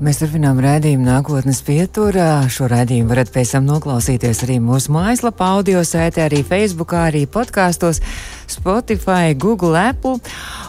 Mēs 0.03 0.17
turpinām 0.19 0.57
raidījumu 0.59 1.05
nākotnes 1.07 1.61
pieturā. 1.63 2.43
Šo 2.51 2.65
raidījumu 2.67 3.07
varat 3.07 3.29
pēc 3.31 3.53
tam 3.55 3.69
noklausīties 3.69 4.41
arī 4.43 4.57
mūsu 4.59 4.91
mājaslapā, 4.91 5.53
audio 5.55 5.79
sētē, 5.87 6.25
arī 6.25 6.41
Facebook, 6.43 6.91
arī 6.99 7.21
podkāstos, 7.23 8.01
Spotify, 8.51 9.31
Google, 9.39 9.77
Apple. 9.79 10.19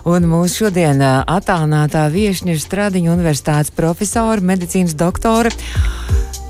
Un 0.07 0.29
mūsu 0.31 0.69
šodien 0.69 1.03
attālinātā 1.03 2.05
viešņa 2.15 2.55
ir 2.55 2.63
Stradiņa 2.63 3.17
universitātes 3.17 3.75
profesora, 3.75 4.39
medicīnas 4.55 4.95
doktore 4.95 5.51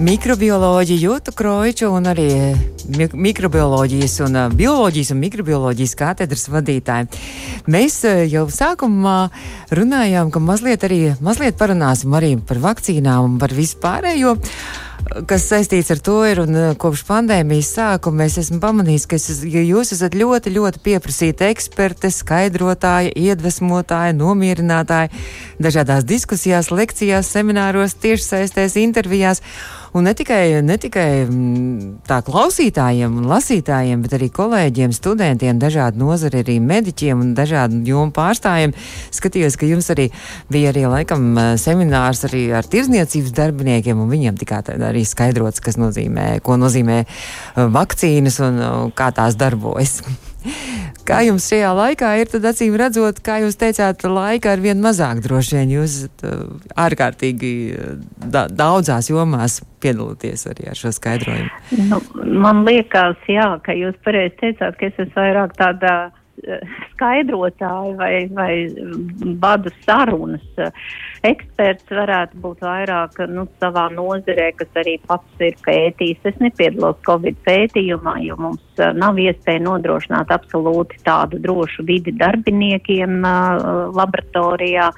mikrobioloģiju, 0.02 0.98
Jūtu 1.06 1.32
Kroiču 1.38 1.88
un 1.94 2.08
arī 2.10 2.26
eh, 2.34 3.12
mikrobioloģijas 3.14 4.16
un 4.26 4.38
uh, 4.40 4.46
bioloģijas 4.50 5.12
un 5.14 5.20
mikrobioloģijas 5.22 5.94
katedras 5.98 6.48
vadītāju. 6.50 7.20
Mēs 7.70 8.00
uh, 8.08 8.24
jau 8.26 8.48
sākumā 8.50 9.28
runājām, 9.74 10.32
ka 10.34 10.42
mazliet 10.42 10.86
arī 10.88 10.98
mazliet 11.22 11.54
parunāsim 11.60 12.16
arī 12.18 12.34
par 12.42 12.58
vakcīnām 12.64 13.28
un 13.28 13.36
par 13.38 13.54
vispārējo. 13.54 14.34
Kas 15.28 15.44
saistīts 15.50 15.92
ar 15.92 16.00
to 16.02 16.16
ir, 16.26 16.40
un 16.42 16.56
kopš 16.80 17.02
pandēmijas 17.06 17.74
sākuma 17.76 18.24
es 18.24 18.38
esmu 18.40 18.56
pamanījis, 18.62 19.04
ka 19.06 19.18
es, 19.20 19.42
ja 19.46 19.62
jūs 19.62 19.92
esat 19.94 20.16
ļoti, 20.16 20.54
ļoti 20.56 20.80
pieprasīta 20.82 21.50
eksperte, 21.52 22.08
skaidrotāja, 22.10 23.12
iedvesmotāja, 23.12 24.16
nomierinātāja 24.16 25.12
dažādās 25.62 26.08
diskusijās, 26.08 26.72
lekcijās, 26.72 27.30
semināros, 27.36 27.98
tiešsaistēs, 28.00 28.78
intervijās. 28.80 29.44
Un 29.94 30.02
ne 30.02 30.10
tikai, 30.14 30.58
ne 30.66 30.74
tikai 30.74 31.22
mm, 31.22 31.90
tā 32.08 32.16
klausītājiem 32.26 33.12
un 33.20 33.28
lasītājiem, 33.30 34.00
bet 34.02 34.16
arī 34.16 34.26
kolēģiem, 34.34 34.90
studentiem, 34.90 35.60
dažādu 35.62 36.00
nozari, 36.00 36.40
arī 36.42 36.56
mediķiem 36.58 37.20
un 37.22 37.28
dažādu 37.38 37.78
jomu 37.86 38.10
pārstāvjiem. 38.16 38.74
Skatījos, 39.14 39.54
ka 39.54 39.68
jums 39.70 39.92
arī 39.94 40.08
bija 40.50 40.72
arī 40.72 40.82
laikam 40.90 41.38
seminārs 41.62 42.24
arī 42.26 42.48
ar 42.58 42.66
tirzniecības 42.66 43.36
darbiniekiem, 43.38 44.00
un 44.02 44.10
viņiem 44.10 44.40
tikā 44.40 44.64
arī 44.74 45.04
skaidrots, 45.06 45.62
kas 45.62 45.78
nozīmē, 45.78 46.40
ko 46.42 46.58
nozīmē 46.58 47.04
vakcīnas 47.78 48.40
un 48.48 48.62
kā 48.98 49.12
tās 49.14 49.38
darbojas. 49.38 50.00
Kā 51.04 51.18
jums 51.20 51.44
šajā 51.50 51.70
laikā 51.76 52.10
ir, 52.20 52.28
tad 52.32 52.46
acīm 52.48 52.76
redzot, 52.80 53.18
kā 53.24 53.34
jūs 53.42 53.58
teicāt, 53.60 54.06
laika 54.08 54.54
ar 54.54 54.62
vien 54.64 54.80
mazāk 54.80 55.20
droši 55.24 55.58
vien 55.58 55.74
jūs 55.74 55.96
esat 55.98 56.24
ārkārtīgi 56.80 57.50
da 58.32 58.46
daudzās 58.48 59.10
jomās 59.12 59.58
piedalīties 59.84 60.48
arī 60.50 60.68
ar 60.72 60.80
šo 60.80 60.92
skaidrojumu. 60.96 61.62
Nu, 61.92 62.00
man 62.42 62.64
liekas, 62.66 63.20
jā, 63.30 63.48
ka 63.64 63.76
jūs 63.76 63.96
pareizi 64.04 64.36
teicāt, 64.42 64.78
ka 64.80 64.90
es 64.90 65.00
esmu 65.06 65.20
vairāk 65.20 65.56
tādā 65.60 65.96
skaidrotāji 66.92 67.94
vai, 67.96 68.12
vai 68.34 68.54
badu 69.40 69.72
sarunas. 69.84 70.44
Eksperts 71.24 71.88
varētu 71.94 72.40
būt 72.42 72.64
vairāk 72.64 73.22
nu, 73.30 73.46
savā 73.62 73.86
nozarē, 73.94 74.50
kas 74.58 74.80
arī 74.82 74.98
pats 75.08 75.44
ir 75.44 75.56
pētījis. 75.64 76.26
Es 76.32 76.40
nepiedalos 76.42 76.98
Covid 77.06 77.38
pētījumā, 77.46 78.18
jo 78.26 78.36
mums 78.40 78.73
nav 78.96 79.18
iespēja 79.20 79.62
nodrošināt 79.64 80.32
absolūti 80.34 81.00
tādu 81.06 81.40
drošu 81.42 81.84
vidi 81.86 82.14
darbiniekiem 82.18 83.20
uh, 83.20 83.90
laboratorijā, 83.94 84.90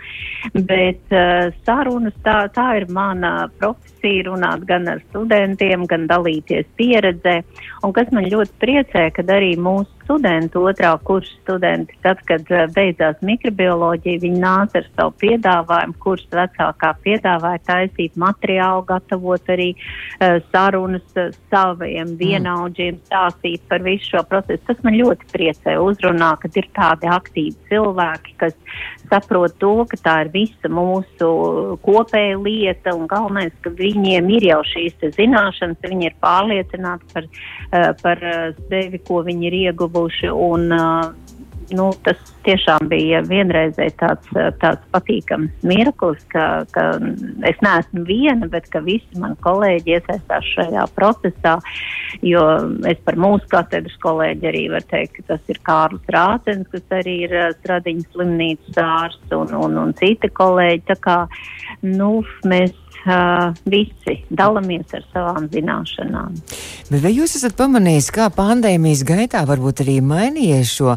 bet 0.54 1.14
uh, 1.14 1.52
sarunas 1.66 2.16
tā, 2.26 2.38
tā 2.54 2.68
ir 2.80 2.88
mana 2.92 3.49
profesija 3.59 4.28
runāt 4.30 4.64
gan 4.68 4.88
ar 4.90 5.02
studentiem, 5.09 5.87
gan 5.90 6.06
dalīties 6.11 6.68
pieredzē. 6.78 7.40
Un 7.85 7.95
kas 7.97 8.11
man 8.14 8.28
ļoti 8.30 8.59
priecē, 8.62 9.09
kad 9.16 9.30
arī 9.33 9.54
mūsu 9.61 9.90
studenti, 10.06 10.59
otrā 10.59 10.92
kursa 11.02 11.33
studenti, 11.42 11.97
tad, 12.04 12.21
kad 12.28 12.47
beidzās 12.75 13.18
mikrobioloģija, 13.26 14.23
viņi 14.23 14.40
nāca 14.42 14.80
ar 14.80 14.88
savu 14.92 15.14
piedāvājumu, 15.23 15.97
kurš 16.02 16.26
vecākā 16.30 16.92
piedāvāja 17.02 17.62
taisīt 17.66 18.14
materiālu, 18.21 18.85
gatavot 18.87 19.50
arī 19.52 19.73
uh, 19.75 20.38
sarunas 20.52 21.06
saviem 21.50 22.12
mm. 22.12 22.16
vienaudžiem, 22.23 23.00
stāstīt 23.09 23.65
par 23.68 23.85
visu 23.85 24.11
šo 24.12 24.23
procesu. 24.30 24.62
Tas 24.68 24.82
man 24.87 24.96
ļoti 24.99 25.28
priecē 25.32 25.76
uzrunā, 25.82 26.32
kad 26.42 26.56
ir 26.58 26.68
tādi 26.76 27.11
aktīvi 27.11 27.54
cilvēki, 27.70 28.37
kas 28.40 28.56
saprot 29.11 29.56
to, 29.62 29.75
ka 29.90 30.00
tā 30.02 30.16
ir 30.25 30.32
visa 30.35 30.70
mūsu 30.73 31.30
kopēja 31.85 32.40
lieta 32.42 32.94
un 32.96 33.06
galvenais, 33.11 33.54
ka 33.64 33.73
viņiem 33.76 34.30
ir 34.38 34.49
jau 34.50 34.61
šīs 34.73 34.99
zināšanas, 35.18 35.82
viņi 35.85 36.11
ir 36.11 36.18
pārliecināti 36.25 37.12
par, 37.14 37.30
uh, 37.30 37.90
par 38.02 38.26
sevi, 38.66 39.02
ko 39.06 39.23
viņi 39.26 39.50
ir 39.50 39.58
ieguvuši. 39.66 40.32
Un, 40.32 40.70
uh, 40.75 41.35
nu, 41.75 41.88
tas 42.06 42.20
tiešām 42.46 42.88
bija 42.90 43.23
vienreizēji 43.26 43.94
tāds, 44.00 44.30
tāds 44.62 44.85
patīkams 44.94 45.66
mirklis, 45.66 46.23
ka, 46.32 46.64
ka 46.75 46.85
es 47.49 47.58
neesmu 47.64 48.04
viena, 48.06 48.49
bet 48.50 48.68
ka 48.73 48.82
visi 48.85 49.20
mani 49.20 49.38
kolēģi 49.44 49.96
iesaistās 49.96 50.46
šajā 50.54 50.87
procesā, 50.99 51.56
jo 52.26 52.44
es 52.87 53.02
par 53.06 53.18
mūsu 53.20 53.49
katedras 53.52 53.99
kolēģi 54.04 54.50
arī 54.52 54.64
varu 54.76 54.90
teikt, 54.93 55.19
ka 55.19 55.34
tas 55.34 55.52
ir 55.52 55.60
Kārlis 55.67 56.14
Rācens, 56.14 56.71
kas 56.73 56.99
arī 57.00 57.19
ir 57.26 57.36
Stradiņas 57.60 58.10
slimnīcas 58.14 58.80
ārsts 58.82 59.36
un, 59.36 59.54
un, 59.67 59.78
un 59.86 59.95
citi 59.99 60.30
kolēģi. 60.30 60.84
Tā 60.90 60.99
kā, 61.02 61.19
nu, 61.86 62.10
mēs 62.47 62.75
uh, 63.06 63.52
visi 63.71 64.21
dalāmies 64.30 64.95
ar 64.97 65.06
savām 65.12 65.50
zināšanām. 65.52 66.36
Bet 66.91 67.02
vai 67.02 67.12
jūs 67.17 67.36
esat 67.39 67.56
pamanījis, 67.58 68.12
kā 68.15 68.28
pandēmijas 68.34 69.02
gaitā 69.08 69.43
varbūt 69.49 69.82
arī 69.82 69.97
mainījies 70.04 70.75
šo 70.78 70.95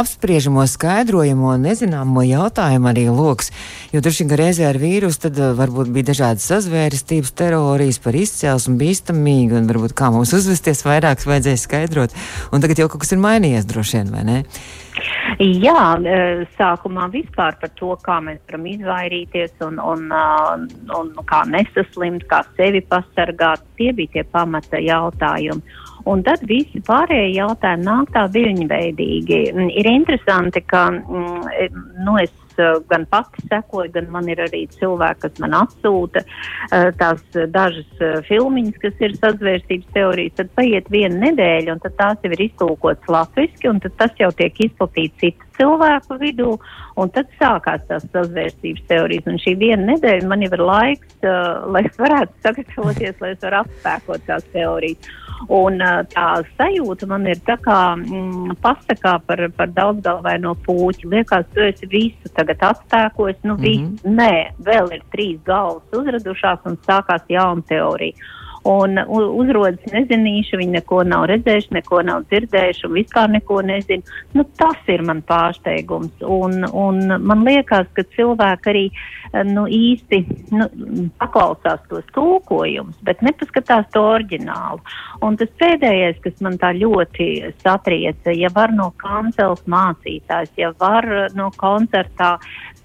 apspriežamo, 0.00 0.64
skaidrojamo, 0.66 1.54
nezināmo 1.62 2.24
jautājumu 2.26 2.90
arī 2.90 3.06
lokus? 3.12 3.52
Jo 3.94 4.02
droši 4.04 4.24
vien, 4.24 4.34
reizē 4.40 4.66
ar 4.70 4.80
vīrusu 4.82 5.28
tad 5.28 5.38
varbūt 5.60 5.92
bija 5.94 6.10
dažādas 6.10 6.48
sazvērestības 6.50 7.34
teorijas 7.38 8.02
par 8.02 8.18
izcelsmu, 8.18 8.76
bīstamīgi 8.82 9.60
un 9.60 9.70
varbūt 9.70 9.94
kā 9.98 10.10
mums 10.14 10.34
uzvesties 10.36 10.84
vairāk 10.88 11.22
vajadzēja 11.28 11.62
skaidrot. 11.62 12.18
Un 12.52 12.64
tagad 12.64 12.82
jau 12.82 12.90
kaut 12.90 13.04
kas 13.04 13.14
ir 13.14 13.22
mainījies 13.22 13.68
droši 13.68 14.00
vien, 14.00 14.12
vai 14.14 14.26
ne? 14.26 14.42
Jā, 15.38 15.82
e, 16.02 16.46
sākumā 16.58 17.06
vispār 17.12 17.54
par 17.60 17.70
to, 17.78 17.92
kā 18.02 18.16
mēs 18.24 18.40
varam 18.48 18.64
izvairīties 18.66 19.52
un, 19.66 19.78
un, 19.78 20.08
un 20.96 21.12
kā 21.28 21.44
nesaslimt, 21.46 22.24
kā 22.30 22.40
sevi 22.56 22.80
pasargāt, 22.82 23.62
tie 23.78 23.92
bija 23.94 24.16
tie 24.16 24.24
pamata 24.32 24.80
jautājumi. 24.82 25.17
Un 26.08 26.22
tad 26.24 26.44
visi 26.48 26.80
pārējie 26.86 27.34
jautājumi 27.36 27.84
nāk 27.84 28.12
tā 28.14 28.24
viļņveidīgi. 28.32 29.40
Ir 29.80 29.88
interesanti, 29.90 30.62
ka 30.64 30.86
mm, 30.94 31.72
nu, 32.06 32.16
es 32.22 32.32
Eh, 32.58 32.76
gan 32.88 33.06
pati 33.06 33.42
sekoju, 33.48 33.90
gan 33.94 34.08
man 34.10 34.28
ir 34.28 34.40
arī 34.42 34.64
cilvēki, 34.74 35.20
kas 35.22 35.36
man 35.42 35.54
atsūta 35.60 36.24
eh, 36.24 36.88
tās 36.98 37.20
dažas 37.54 38.02
eh, 38.02 38.16
filmiņas, 38.26 38.80
kas 38.82 39.04
ir 39.06 39.14
sazvērstības 39.14 39.92
teorijas. 39.94 40.34
Tad 40.40 40.50
paiet 40.58 40.90
viena 40.90 41.20
nedēļa, 41.28 41.76
un 41.76 41.84
tās 42.00 42.18
jau 42.24 42.32
ir 42.34 42.42
iztulkotas 42.48 43.12
latviski, 43.14 43.70
un 43.70 43.78
tas 43.86 44.10
jau 44.18 44.32
tiek 44.40 44.58
izplatīts 44.66 45.22
citu 45.22 45.47
cilvēku 45.58 46.18
vidū, 46.20 46.54
un 46.98 47.12
tad 47.14 47.30
sākās 47.40 47.84
tās 47.90 48.06
sazvērstības 48.14 48.86
teorijas. 48.90 49.28
Un 49.30 49.38
šī 49.42 49.54
viena 49.60 49.92
nedēļa 49.92 50.28
man 50.30 50.44
jau 50.44 50.52
ir 50.56 50.64
laiks, 50.70 51.14
uh, 51.22 51.64
lai 51.74 51.84
es 51.88 51.98
varētu 52.04 52.44
sagatavoties, 52.46 53.16
lai 53.22 53.32
es 53.34 53.42
varu 53.44 53.62
apspēkot 53.62 54.28
tās 54.28 54.46
teorijas. 54.54 55.10
Un 55.54 55.78
uh, 55.84 56.00
tā 56.10 56.26
sajūta 56.58 57.06
man 57.10 57.28
ir 57.30 57.38
tā 57.46 57.54
kā 57.62 57.78
mm, 57.94 58.56
pasakā 58.64 59.18
par, 59.26 59.44
par 59.58 59.70
daudzgalvaino 59.76 60.56
puķi. 60.66 61.12
Liekas, 61.12 61.46
tu 61.54 61.62
esi 61.66 61.86
visu 61.90 62.32
tagad 62.34 62.64
atspēkojis, 62.72 63.38
nu 63.44 63.54
mm 63.54 63.60
-hmm. 63.60 63.68
visu, 63.68 64.16
nē, 64.18 64.32
vēl 64.66 64.92
ir 64.96 65.06
trīs 65.14 65.38
galvas 65.46 66.00
uzradušās 66.00 66.66
un 66.66 66.78
sākās 66.88 67.22
jauna 67.28 67.62
teorija 67.68 68.34
un 68.68 68.98
uzrodas 69.08 69.92
nezinīši, 69.92 70.58
viņi 70.60 70.78
neko 70.78 71.02
nav 71.08 71.26
redzējuši, 71.30 71.74
neko 71.78 72.02
nav 72.06 72.26
dzirdējuši 72.28 72.86
un 72.88 72.96
vispār 72.96 73.30
neko 73.32 73.60
nezina. 73.66 74.18
Nu, 74.36 74.44
tas 74.60 74.90
ir 74.92 75.04
man 75.08 75.22
pārsteigums, 75.28 76.24
un, 76.24 76.66
un 76.68 77.00
man 77.24 77.44
liekas, 77.48 77.88
ka 77.96 78.04
cilvēki 78.16 78.72
arī 78.72 78.84
nu, 79.48 79.66
īsti 79.68 80.20
nu, 80.56 80.68
paklausās 81.20 81.82
tos 81.90 82.06
tulkojumus, 82.16 82.98
bet 83.06 83.22
nepaskatās 83.24 83.88
to 83.94 84.04
oriģinālu. 84.14 84.80
Un 85.24 85.38
tas 85.40 85.50
pēdējais, 85.60 86.20
kas 86.24 86.40
man 86.44 86.58
tā 86.60 86.72
ļoti 86.76 87.28
satrieca, 87.62 88.34
ja 88.36 88.52
var 88.54 88.74
no 88.76 88.90
kancels 89.00 89.64
mācītājs, 89.68 90.54
ja 90.60 90.72
var 90.80 91.08
no 91.36 91.50
koncertā 91.56 92.36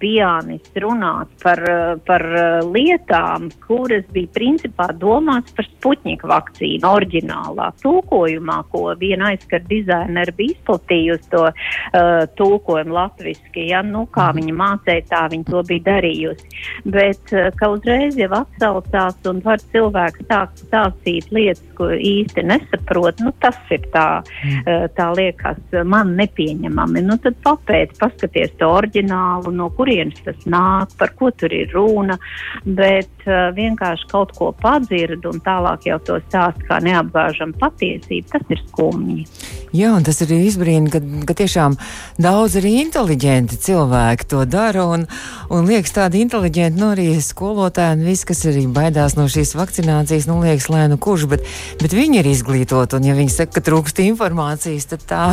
pianists 0.03 0.81
runāt 0.83 1.31
par, 1.43 1.61
par 2.07 2.25
lietām, 2.67 3.47
kuras 3.63 4.03
bija 4.15 4.31
principā 4.35 4.89
domāts 4.99 5.55
par 5.55 5.69
Sputņika 5.73 6.29
vakcīna 6.29 6.91
oriģinālā 6.97 7.69
tulkojumā, 7.81 8.59
ko 8.71 8.86
viena 8.99 9.31
aizskar 9.33 9.63
dizaineri 9.67 10.33
bija 10.38 10.55
izplatījusi 10.55 11.29
to 11.33 11.43
uh, 11.49 12.23
tulkojumu 12.38 12.95
latviski, 12.95 13.67
ja, 13.71 13.81
nu, 13.86 14.05
kā 14.13 14.29
mhm. 14.31 14.39
viņa 14.39 14.57
mācēja, 14.62 15.05
tā 15.12 15.23
viņa 15.33 15.49
to 15.49 15.63
bija 15.69 15.86
darījusi. 15.89 16.63
Bet, 16.95 17.33
uh, 17.36 17.49
ka 17.59 17.71
uzreiz 17.73 18.17
jau 18.19 18.31
atsaucās 18.39 19.19
un 19.29 19.41
var 19.45 19.62
cilvēks 19.73 20.27
sākt 20.29 20.63
stāstīt 20.67 21.31
lietas, 21.36 21.63
ko 21.77 21.89
īsti 21.93 22.45
nesaprot, 22.47 23.21
nu, 23.23 23.33
tas 23.43 23.57
ir 23.73 23.86
tā, 23.93 24.07
uh, 24.23 24.86
tā 24.97 25.09
liekas 25.17 25.62
man 25.89 26.15
nepieņemami. 26.19 27.03
Nu, 27.07 27.17
tad 27.23 27.39
papēt, 27.45 27.97
paskaties 27.99 28.55
to 28.59 28.69
oriģinālu, 28.77 29.53
no 29.55 29.69
kurienes 29.77 30.21
tas 30.25 30.47
nāk, 30.49 30.93
par 30.99 31.13
ko 31.17 31.31
tur 31.36 31.53
ir 31.53 31.71
runa, 31.73 32.17
bet 32.63 33.27
uh, 33.27 33.49
vienkārši 33.55 34.09
kaut 34.12 34.33
ko 34.38 34.51
padzird 34.63 35.25
un 35.29 35.41
tālāk 35.63 35.88
jau 35.88 35.99
to 36.04 36.19
stāst 36.28 36.63
kā 36.67 36.80
neapgāžam 36.84 37.54
patiesību, 37.60 38.28
tas 38.32 38.52
ir 38.52 38.62
skumji. 38.67 39.26
Jā, 39.73 39.93
un 39.95 40.04
tas 40.06 40.19
arī 40.21 40.43
izbrīna, 40.45 40.91
ka, 40.93 40.99
ka 41.30 41.36
tiešām 41.39 41.78
daudz 42.21 42.58
arī 42.60 42.76
inteliģenti 42.84 43.58
cilvēki 43.63 44.28
to 44.30 44.43
dara 44.45 44.86
un, 44.86 45.08
un 45.49 45.69
liekas 45.69 45.95
tādi 45.95 46.21
inteliģenti, 46.26 46.80
nu 46.80 46.91
arī 46.93 47.08
skolotāji 47.23 47.97
un 47.97 48.06
viss, 48.06 48.28
kas 48.28 48.43
arī 48.52 48.67
baidās 48.67 49.17
no 49.17 49.26
šīs 49.32 49.56
vakcinācijas, 49.58 50.28
nu 50.30 50.41
liekas, 50.43 50.69
lai 50.73 50.86
nu 50.91 50.99
kurš, 51.02 51.26
bet, 51.32 51.47
bet 51.82 51.95
viņi 51.95 52.21
ir 52.21 52.30
izglītoti 52.34 52.99
un 52.99 53.10
ja 53.10 53.17
viņi 53.17 53.34
saka, 53.34 53.58
ka 53.58 53.65
trūkst 53.71 54.04
informācijas, 54.06 54.91
tad 54.93 55.08
tā, 55.10 55.23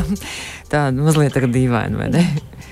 tā 0.73 0.89
mazliet 0.95 1.37
tagad 1.37 1.53
dīvaini, 1.57 2.01
vai 2.01 2.09
ne? 2.15 2.25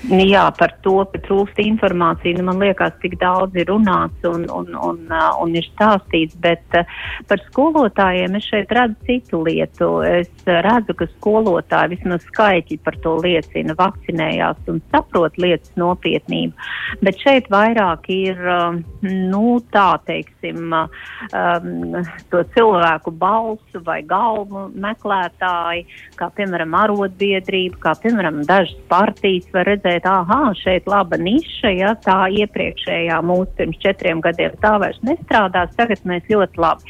Jā, 0.07 0.45
par 0.55 0.71
to, 0.79 1.01
ka 1.11 1.19
trūkst 1.25 1.57
informācija, 1.59 2.37
nu, 2.37 2.45
man 2.47 2.61
liekas, 2.63 2.93
tik 3.01 3.17
daudz 3.19 3.57
ir 3.59 3.67
runāts 3.67 4.23
un, 4.23 4.45
un, 4.47 4.69
un, 4.79 4.99
uh, 5.11 5.33
un 5.43 5.51
ir 5.59 5.65
stāstīts, 5.73 6.37
bet 6.39 6.63
uh, 6.77 6.87
par 7.27 7.41
skolotājiem 7.49 8.37
es 8.39 8.47
šeit 8.47 8.71
redzu 8.71 8.95
citu 9.09 9.41
lietu. 9.43 9.89
Es 10.07 10.31
redzu, 10.47 10.95
ka 10.95 11.07
skolotāji 11.17 11.97
vismaz 11.97 12.23
skaitļi 12.29 12.77
par 12.85 12.95
to 13.03 13.17
liecina, 13.25 13.75
vakcinējās 13.79 14.71
un 14.71 14.79
saprot 14.93 15.35
lietas 15.41 15.75
nopietnību, 15.79 16.55
bet 17.03 17.19
šeit 17.19 17.51
vairāk 17.51 18.07
ir, 18.15 18.39
um, 18.39 18.79
nu, 19.03 19.59
tā 19.75 19.89
teiksim, 20.07 20.71
um, 20.71 21.99
to 22.31 22.45
cilvēku 22.55 23.11
balsu 23.19 23.83
vai 23.83 23.99
galvu 24.07 24.69
meklētāji, 24.79 25.85
kā 26.15 26.31
piemēram 26.39 26.79
arotbiedrība, 26.85 27.83
kā 27.83 27.95
piemēram 27.99 28.45
dažas 28.47 28.79
partijas 28.87 29.51
var 29.51 29.67
redzēt, 29.67 29.88
redzēt, 29.89 30.07
ah, 30.09 30.53
šeit 30.57 30.87
laba 30.87 31.17
niša, 31.17 31.71
ja 31.75 31.93
tā 32.03 32.27
iepriekšējā 32.31 33.19
mūsu 33.25 33.49
pirms 33.57 33.79
četriem 33.83 34.21
gadiem 34.21 34.55
tā 34.61 34.77
vairs 34.81 34.99
nestrādās. 35.03 35.73
Tagad 35.77 35.99
mēs 36.05 36.23
ļoti 36.29 36.59
labi 36.59 36.83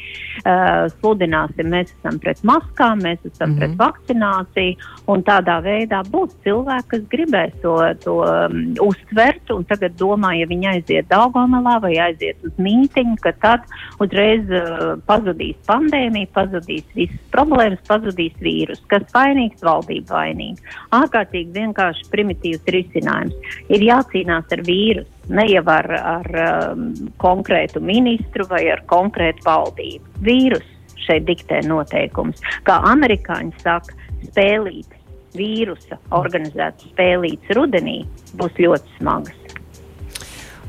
uh, 0.44 0.88
sludināsim, 1.00 1.70
mēs 1.70 1.92
esam 1.98 2.18
pret 2.22 2.42
maskām, 2.42 3.02
mēs 3.04 3.18
esam 3.24 3.50
mm 3.50 3.54
-hmm. 3.54 3.58
pret 3.58 3.70
mhm. 3.70 3.78
vakcināciju, 3.80 4.76
un 5.06 5.22
tādā 5.22 5.60
veidā 5.62 6.02
būs 6.10 6.34
cilvēki, 6.44 6.88
kas 6.90 7.02
gribēs 7.12 7.54
to, 7.62 7.76
to 8.04 8.16
um, 8.24 8.74
uztvert, 8.80 9.50
un 9.50 9.64
tagad 9.64 9.96
domā, 9.98 10.34
ja 10.38 10.46
viņi 10.46 10.66
aiziet 10.74 11.08
Daugomelā 11.10 11.80
vai 11.82 11.94
aiziet 11.98 12.36
uz 12.44 12.52
mītiņu, 12.58 13.16
ka 13.20 13.32
tad 13.32 13.60
uzreiz 14.00 14.44
uh, 14.50 14.98
pazudīs 15.06 15.56
pandēmija, 15.66 16.26
pazudīs 16.34 16.84
visas 16.94 17.20
problēmas, 17.32 17.82
pazudīs 17.88 18.34
vīrus, 18.40 18.82
kas 18.86 19.02
vainīgs, 19.14 19.62
valdība 19.62 20.14
vainīga. 20.14 20.62
Ārkārtīgi 20.90 21.52
vienkārši 21.52 22.08
primitīvs 22.10 22.64
risks 22.66 22.89
risinājums. 22.90 23.34
Ir 23.70 23.84
jācīnās 23.86 24.52
ar 24.52 24.62
vīrusu, 24.66 25.08
ne 25.30 25.46
jau 25.50 25.64
ar, 25.70 25.88
ar 25.94 26.28
um, 26.74 26.92
konkrētu 27.18 27.80
ministru 27.80 28.46
vai 28.50 28.66
ar 28.70 28.82
konkrētu 28.90 29.46
valdību. 29.46 30.04
Vīrus 30.26 30.66
šeit 31.00 31.26
diktē 31.28 31.62
noteikumus. 31.66 32.40
Kā 32.66 32.80
amerikāņi 32.90 33.52
saka, 33.62 33.94
spēlīt 34.26 34.98
vīrusa 35.36 35.98
organizētas 36.10 36.90
spēlītas 36.90 37.54
rudenī 37.56 38.02
būs 38.36 38.58
ļoti 38.58 38.98
smagas. 38.98 39.36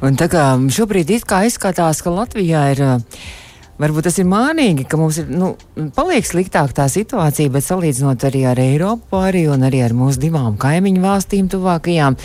Un 0.01 0.15
tā 0.17 0.25
kā 0.31 0.55
šobrīd 0.73 1.11
izskatās, 1.13 2.01
ka 2.01 2.13
Latvijā 2.13 2.61
ir 2.73 2.81
uh, 2.81 3.19
Varbūt 3.81 4.05
tas 4.05 4.19
ir 4.21 4.27
mānīgi, 4.29 4.83
ka 4.85 4.97
mums 4.99 5.17
ir, 5.23 5.29
nu, 5.33 5.55
paliek 5.95 6.25
sliktāk 6.27 6.69
tā 6.77 6.85
situācija, 6.91 7.49
bet 7.49 7.65
salīdzinot 7.65 8.21
arī 8.27 8.43
ar 8.51 8.59
Eiropu, 8.61 9.17
arī 9.17 9.47
un 9.49 9.65
arī 9.65 9.79
ar 9.81 9.95
mūsu 9.97 10.21
divām 10.21 10.59
kaimiņu 10.61 11.01
valstīm 11.01 11.47
tuvākajām, 11.49 12.17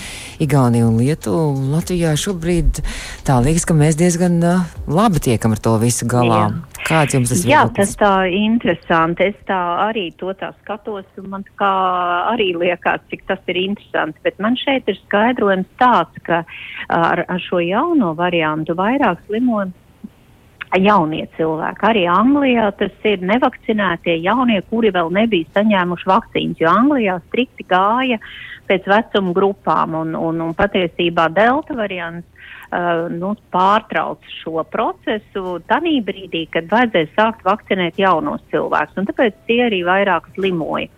Igauniju 0.45 0.91
un 0.91 0.99
Lietuvu, 1.01 1.71
Latvijā 1.73 2.13
šobrīd 2.21 2.83
tā 3.25 3.39
liekas, 3.41 3.65
ka 3.65 3.77
mēs 3.79 3.97
diezgan 3.97 4.37
uh, 4.45 4.67
labi 4.85 5.23
tiekam 5.31 5.57
ar 5.57 5.63
to 5.65 5.73
visu 5.81 6.09
galā. 6.11 6.43
Jā. 6.51 6.83
Kāds 6.87 7.17
jums 7.17 7.33
tas 7.33 7.41
ir? 7.41 7.51
Jā, 7.55 7.63
tas 7.79 7.97
tā 7.99 8.13
interesanti. 8.29 9.31
Es 9.33 9.49
tā 9.49 9.63
arī 9.87 10.11
to 10.21 10.37
tā 10.37 10.53
skatos, 10.61 11.09
un 11.23 11.33
man 11.39 11.49
kā 11.57 11.73
arī 12.35 12.51
liekas, 12.61 13.01
cik 13.09 13.25
tas 13.33 13.41
ir 13.49 13.63
interesanti, 13.65 14.21
bet 14.29 14.37
man 14.45 14.61
šeit 14.61 14.93
ir 14.93 15.01
skaidrojums 15.07 15.73
tāds, 15.81 16.21
ka 16.29 16.45
ar, 16.93 17.25
ar 17.25 17.43
šo 17.49 17.65
jauno 17.65 18.13
variantu 18.21 18.77
vairāk 18.77 19.25
slimojumu 19.25 19.86
jaunie 20.75 21.25
cilvēki. 21.37 21.87
Arī 21.87 22.05
Anglijā 22.11 22.71
tas 22.79 23.07
ir 23.07 23.23
nevakcinētie 23.25 24.19
jaunie, 24.25 24.61
kuri 24.71 24.91
vēl 24.95 25.13
nebija 25.15 25.49
saņēmuši 25.57 26.11
vakcīnas, 26.11 26.61
jo 26.61 26.73
Anglijā 26.73 27.19
strikti 27.29 27.67
gāja 27.71 28.19
pēc 28.67 28.89
vecuma 28.91 29.35
grupām 29.37 29.95
un, 29.95 30.15
un, 30.19 30.41
un 30.43 30.55
patiesībā 30.59 31.29
delta 31.35 31.77
variants 31.79 32.27
uh, 32.27 33.07
nu, 33.13 33.35
pārtrauc 33.55 34.27
šo 34.41 34.65
procesu 34.71 35.61
tanī 35.71 36.01
brīdī, 36.05 36.47
kad 36.51 36.69
vajadzēja 36.73 37.13
sākt 37.15 37.47
vakcinēt 37.47 38.01
jaunos 38.03 38.43
cilvēkus, 38.51 39.07
tāpēc 39.13 39.39
tie 39.47 39.63
arī 39.69 39.85
vairāk 39.87 40.33
slimoja. 40.35 40.91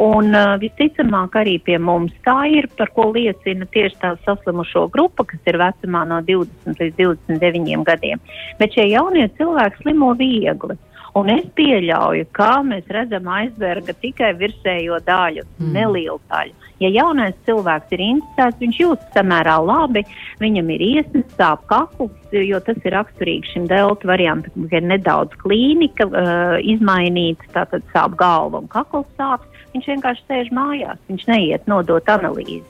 Un 0.00 0.32
uh, 0.32 0.54
visticamāk 0.60 1.34
arī 1.36 1.58
pie 1.60 1.76
mums 1.76 2.14
tā 2.24 2.38
ir, 2.48 2.68
par 2.78 2.88
ko 2.96 3.10
liecina 3.12 3.66
tieši 3.74 3.98
tā 4.00 4.14
saslimušo 4.24 4.86
grupa, 4.94 5.26
kas 5.28 5.50
ir 5.50 5.60
vecumā 5.60 6.06
no 6.08 6.22
20 6.24 6.80
līdz 6.80 6.96
29 6.96 7.84
gadiem. 7.84 8.22
Bet 8.60 8.72
šie 8.72 8.88
jaunie 8.88 9.28
cilvēki 9.36 9.84
slimo 9.84 10.14
viegli. 10.16 10.78
Un 11.12 11.28
es 11.28 11.44
pieļauju, 11.58 12.24
ka 12.32 12.62
mēs 12.64 12.86
redzam 12.88 13.26
aizberga 13.28 13.92
tikai 14.00 14.30
virsējo 14.38 14.96
daļu, 15.04 15.44
mm. 15.58 15.72
nelielu 15.74 16.16
daļu. 16.32 16.70
Ja 16.80 16.88
jaunais 16.90 17.36
cilvēks 17.46 17.92
ir 17.94 18.00
interesēts, 18.02 18.58
viņš 18.62 18.78
jūtas 18.80 19.12
samērā 19.14 19.58
labi, 19.62 20.02
viņam 20.40 20.72
ir 20.72 20.82
iesnas, 20.86 21.28
sāp 21.36 21.66
kakls, 21.70 22.16
jo 22.32 22.58
tas 22.64 22.80
ir 22.80 22.96
raksturīgi 22.96 23.52
šim 23.52 23.68
delta 23.70 24.08
variantam, 24.08 24.66
ka 24.70 24.80
ir 24.80 24.88
nedaudz 24.88 25.36
klīnika 25.44 26.08
uh, 26.08 26.56
izmainīta, 26.64 27.52
tātad 27.58 27.84
sāp 27.92 28.16
galva 28.18 28.64
un 28.64 28.72
kakls 28.72 29.06
sāp. 29.20 29.44
Viņš 29.72 29.88
vienkārši 29.94 30.28
sēž 30.28 30.52
mājās, 30.54 31.00
viņš 31.08 31.26
neiet 31.30 31.68
nodot 31.70 32.08
analīzes. 32.12 32.68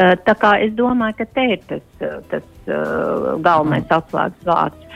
Uh, 0.00 0.14
tā 0.24 0.32
kā 0.40 0.54
es 0.64 0.72
domāju, 0.72 1.18
ka 1.18 1.26
te 1.36 1.42
ir 1.54 1.64
tas, 1.68 1.82
uh, 2.00 2.20
tas 2.30 2.46
uh, 2.70 3.34
galvenais 3.44 3.92
atslēgas 3.92 4.46
vārds. 4.48 4.86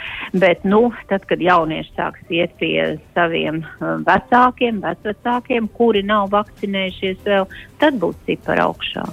Bet, 0.40 0.64
nu, 0.64 0.86
tad, 1.10 1.26
kad 1.28 1.42
jaunieši 1.44 1.92
sāks 1.96 2.32
iet 2.32 2.56
pie 2.60 2.96
saviem 3.16 3.62
vecākiem, 4.08 4.80
vecvecākiem, 4.84 5.68
kuri 5.76 6.04
nav 6.06 6.32
vakcinējušies 6.34 7.20
vēl, 7.28 7.46
tad 7.82 8.00
būs 8.02 8.18
cipari 8.28 8.64
augšā. 8.64 9.04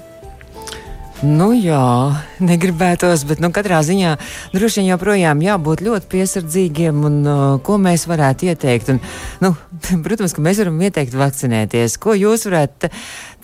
Nu 1.21 1.51
jā, 1.53 2.17
negribētos, 2.49 3.27
bet 3.29 3.41
nu, 3.43 3.51
katrā 3.53 3.83
ziņā 3.85 4.15
droši 4.55 4.81
vien 4.81 4.87
joprojām 4.89 5.43
jābūt 5.45 5.83
ļoti 5.85 6.09
piesardzīgiem 6.09 7.03
un 7.05 7.19
uh, 7.21 7.41
ko 7.61 7.77
mēs 7.81 8.07
varētu 8.09 8.49
ieteikt. 8.49 8.89
Un, 8.95 9.01
nu, 9.43 9.53
protams, 10.07 10.33
ka 10.33 10.41
mēs 10.41 10.63
varam 10.63 10.81
ieteikt 10.81 11.13
vakcinēties. 11.17 11.99
Ko 12.01 12.17
jūs 12.17 12.47
varētu 12.49 12.89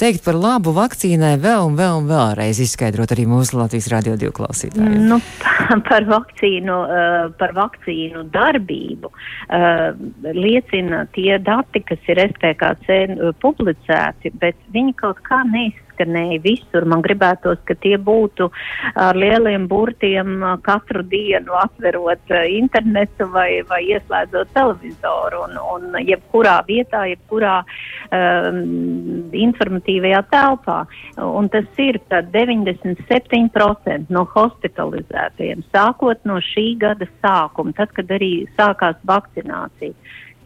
teikt 0.02 0.26
par 0.26 0.38
labu 0.42 0.74
vakcīnai 0.74 1.36
vēl 1.42 1.70
un 1.70 1.78
vēl 1.78 2.02
un 2.02 2.10
vēlreiz 2.10 2.64
izskaidrot 2.66 3.14
arī 3.14 3.28
mūsu 3.30 3.62
Latvijas 3.62 3.92
radio 3.94 4.18
divu 4.18 4.34
klausītājiem? 4.42 4.98
Nu, 5.14 5.22
par 5.90 6.10
vakcīnu, 6.10 6.82
uh, 6.82 7.32
par 7.38 7.54
vakcīnu 7.62 8.26
darbību 8.34 9.14
uh, 9.14 9.90
liecina 10.34 11.06
tie 11.14 11.38
dati, 11.38 11.86
kas 11.86 12.10
ir 12.10 12.26
SPKC 12.26 13.04
uh, 13.06 13.36
publicēti, 13.38 14.34
bet 14.42 14.58
viņi 14.74 14.98
kaut 14.98 15.22
kā 15.30 15.46
neizskatās 15.46 15.86
izskanēja 15.98 16.42
visur. 16.44 16.86
Man 16.86 17.02
gribētos, 17.02 17.58
ka 17.66 17.76
tie 17.76 17.98
būtu 17.98 18.52
ar 18.96 19.16
lieliem 19.16 19.68
burtiem 19.68 20.44
katru 20.64 21.04
dienu 21.04 21.54
atverot 21.58 22.20
internetu 22.50 23.28
vai, 23.32 23.64
vai 23.68 23.84
ieslēdzot 23.88 24.54
televizoru 24.54 25.44
un, 25.46 25.58
un 25.58 25.96
jebkurā 26.02 26.64
vietā, 26.68 27.08
jebkurā 27.10 27.64
um, 27.64 29.32
informatīvajā 29.34 30.24
telpā. 30.32 30.86
Un 31.18 31.50
tas 31.50 31.66
ir 31.78 32.00
97% 32.10 34.10
no 34.10 34.26
hospitalizētajiem, 34.36 35.64
sākot 35.74 36.18
no 36.26 36.40
šī 36.40 36.78
gada 36.80 37.08
sākuma, 37.22 37.74
tad, 37.78 37.92
kad 37.96 38.12
arī 38.12 38.48
sākās 38.58 38.96
vakcinācija 39.08 39.94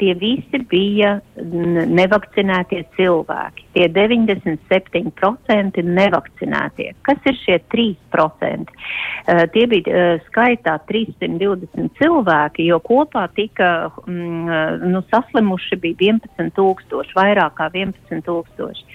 tie 0.02 0.16
visi 0.18 0.62
bija 0.72 1.16
nevakcinētie 1.38 2.84
cilvēki. 2.98 3.68
Tie 3.76 3.88
97% 3.94 5.12
3% 5.22 5.84
nevakcinētie. 5.86 6.92
Kas 7.06 7.30
ir 7.30 7.38
šie 7.42 7.58
3%? 7.74 8.74
Uh, 9.22 9.44
tie 9.54 9.66
bija 9.70 9.94
uh, 9.94 10.24
skaitā 10.28 10.78
320 10.90 11.92
cilvēki, 12.00 12.68
jo 12.72 12.80
kopā 12.84 13.28
tika 13.38 13.92
mm, 14.08 14.88
nu, 14.92 15.04
saslimuši 15.14 15.80
bija 15.82 16.18
11 16.18 16.54
tūkstoši, 16.58 17.18
vairāk 17.18 17.58
kā 17.60 17.70
11 17.74 18.26
tūkstoši. 18.28 18.88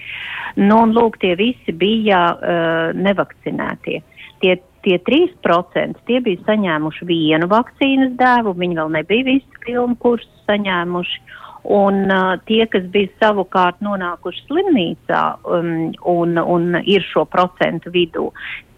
Nu, 0.63 0.81
un 0.83 0.95
lūk, 0.95 1.19
tie 1.23 1.35
visi 1.39 1.75
bija 1.75 2.23
uh, 2.35 2.95
nevakcinētie. 2.97 4.01
Tie 4.41 4.57
tie 4.87 4.99
3% 5.03 6.05
tie 6.07 6.21
bija 6.23 6.45
saņēmuši 6.47 7.07
vienu 7.09 7.49
vakcīnas 7.51 8.15
dēvu, 8.19 8.55
viņi 8.55 8.79
vēl 8.79 8.93
nebija 8.99 9.31
visu 9.33 9.65
pilnu 9.65 9.99
kursu 9.99 10.47
saņēmuši. 10.47 11.25
Un 11.67 12.05
uh, 12.07 12.37
tie, 12.47 12.61
kas 12.71 12.85
bija 12.93 13.09
savukārt 13.19 13.81
nonākuši 13.83 14.45
slimnīcā 14.45 15.23
um, 15.43 15.89
un, 16.07 16.39
un 16.39 16.77
ir 16.87 17.03
šo 17.03 17.25
procentu 17.27 17.91
vidū, 17.91 18.29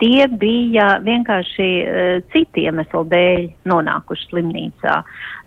tie 0.02 0.26
bija 0.41 0.95
vienkārši 1.06 1.67
uh, 1.84 2.10
citi 2.34 2.65
iemesli 2.65 3.04
dēļ 3.12 3.45
nonākuši 3.69 4.30
slimnīcā. 4.32 4.95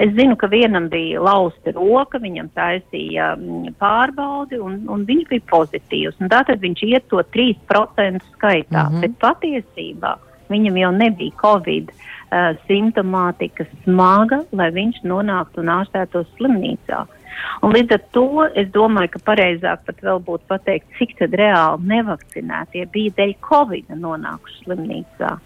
Es 0.07 0.14
zinu, 0.14 0.38
ka 0.38 0.53
vienam 0.55 0.87
bija 0.92 1.25
lausta 1.25 1.75
roka, 1.75 2.22
viņam 2.22 2.53
taisīja 2.55 3.33
um, 3.35 3.72
pārbaudi 3.81 4.62
un, 4.62 4.85
un 4.87 5.03
viņš 5.09 5.31
bija 5.33 5.48
pozitīvs. 5.51 6.22
Tātad 6.22 6.62
viņš 6.62 6.87
iet 6.92 7.11
to 7.11 7.27
3% 7.35 8.22
skaitā, 8.37 8.87
mm 8.87 8.94
-hmm. 8.94 9.01
bet 9.03 9.18
patiesībā 9.18 10.14
viņam 10.52 10.78
jau 10.80 10.92
nebija 10.96 11.38
covid 11.40 11.90
uh, 11.92 12.52
simptomātika 12.68 13.66
smaga, 13.82 14.42
lai 14.52 14.70
viņš 14.74 15.02
nonāktu 15.08 15.64
un 15.64 15.72
ārstētos 15.80 16.30
slimnīcā. 16.38 17.02
Un 17.64 17.74
līdz 17.74 17.96
ar 17.96 18.02
to 18.14 18.26
es 18.60 18.68
domāju, 18.74 19.14
ka 19.14 19.22
pareizāk 19.32 19.84
pat 19.86 20.02
vēl 20.04 20.20
būtu 20.26 20.48
pateikt, 20.52 20.88
cik 20.98 21.16
tad 21.20 21.34
reāli 21.40 21.88
nevakcinētie 21.94 22.86
bija 22.92 23.16
dēļ 23.18 23.34
covid 23.48 23.94
nonākuši 23.96 24.64
slimnīcā. 24.66 25.36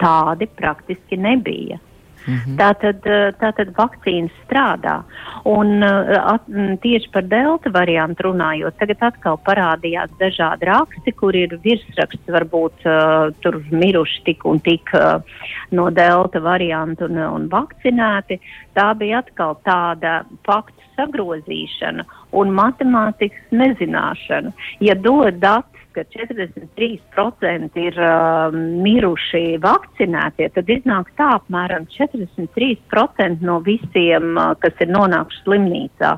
Tādi 0.00 0.48
praktiski 0.58 1.18
nebija. 1.20 1.78
-hmm. 2.26 2.56
Tātad, 2.58 3.06
eh, 3.06 3.32
tātad 3.40 3.72
vakcīnas 3.76 4.34
strādā. 4.44 5.02
Un 5.44 5.82
eh, 5.82 6.18
at, 6.18 6.42
tieši 6.82 7.10
par 7.12 7.22
delta 7.22 7.70
variantu 7.70 8.28
runājot, 8.28 8.78
tagad 8.78 9.02
atkal 9.10 9.38
parādījās 9.46 10.10
dažādi 10.18 10.66
raksti, 10.66 11.12
kur 11.12 11.36
ir 11.36 11.58
virsraksts, 11.62 12.26
varbūt 12.26 12.86
uh, 12.86 13.30
tur 13.40 13.62
miruši 13.70 14.22
tik 14.24 14.44
un 14.44 14.58
tik 14.60 14.90
uh, 14.94 15.22
no 15.70 15.90
delta 15.90 16.40
variantu 16.40 17.04
un, 17.04 17.18
un 17.18 17.48
vakcinēti. 17.48 18.40
Tā 18.74 18.94
bija 18.98 19.22
atkal 19.22 19.56
tāda 19.64 20.24
faktu 20.46 20.82
sagrozīšana 20.96 22.04
un 22.32 22.52
matemātikas 22.56 23.52
nezināšana. 23.52 24.52
Ja 24.80 24.94
dod 24.94 25.38
datus 25.40 25.75
ka 25.96 26.04
43% 26.12 27.80
ir 27.80 28.00
uh, 28.00 28.54
miruši 28.54 29.56
vakcinētie, 29.62 30.50
tad 30.54 30.72
iznāk 30.72 31.08
tā 31.18 31.30
apmēram 31.38 31.86
43% 31.96 33.44
no 33.48 33.58
visiem, 33.64 34.34
uh, 34.36 34.52
kas 34.60 34.76
ir 34.84 34.92
nonākuši 34.92 35.42
slimnīcā. 35.46 36.12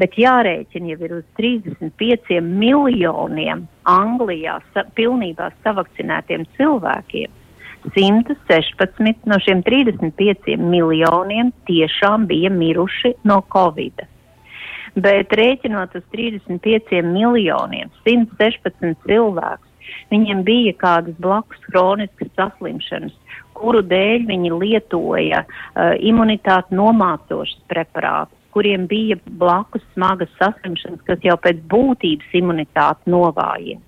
Bet 0.00 0.16
jārēķina 0.20 0.94
jau 0.94 1.00
ir 1.04 1.16
uz 1.18 1.26
35 1.40 2.40
miljoniem 2.46 3.66
Anglijā 3.90 4.60
sa 4.72 4.86
pilnībā 4.96 5.50
savakcinētiem 5.64 6.46
cilvēkiem. 6.56 7.36
116 7.96 9.28
no 9.28 9.38
šiem 9.40 9.62
35 9.64 10.56
miljoniem 10.60 11.52
tiešām 11.68 12.26
bija 12.28 12.52
miruši 12.52 13.14
no 13.24 13.40
Covid. 13.52 14.04
Bet 14.96 15.34
rēķinot 15.36 15.96
uz 15.98 16.04
35 16.14 17.02
miljoniem, 17.06 17.90
116 18.06 18.96
cilvēkus, 19.06 19.68
viņiem 20.10 20.42
bija 20.46 20.74
kādas 20.80 21.16
blakus 21.22 21.62
kroniskas 21.68 22.32
saslimšanas, 22.38 23.14
kuru 23.54 23.82
dēļ 23.84 24.26
viņi 24.30 24.52
lietoja 24.56 25.44
uh, 25.44 25.94
imunitāti 25.98 26.76
nomācošas 26.78 27.60
preparātus 27.68 28.36
kuriem 28.50 28.86
bija 28.90 29.14
blakus 29.38 29.82
smagas 29.92 30.30
saslimšanas, 30.38 31.02
kas 31.06 31.22
jau 31.22 31.36
pēc 31.38 31.60
būtības 31.70 32.34
imunitāti 32.34 33.12
novājina. 33.14 33.82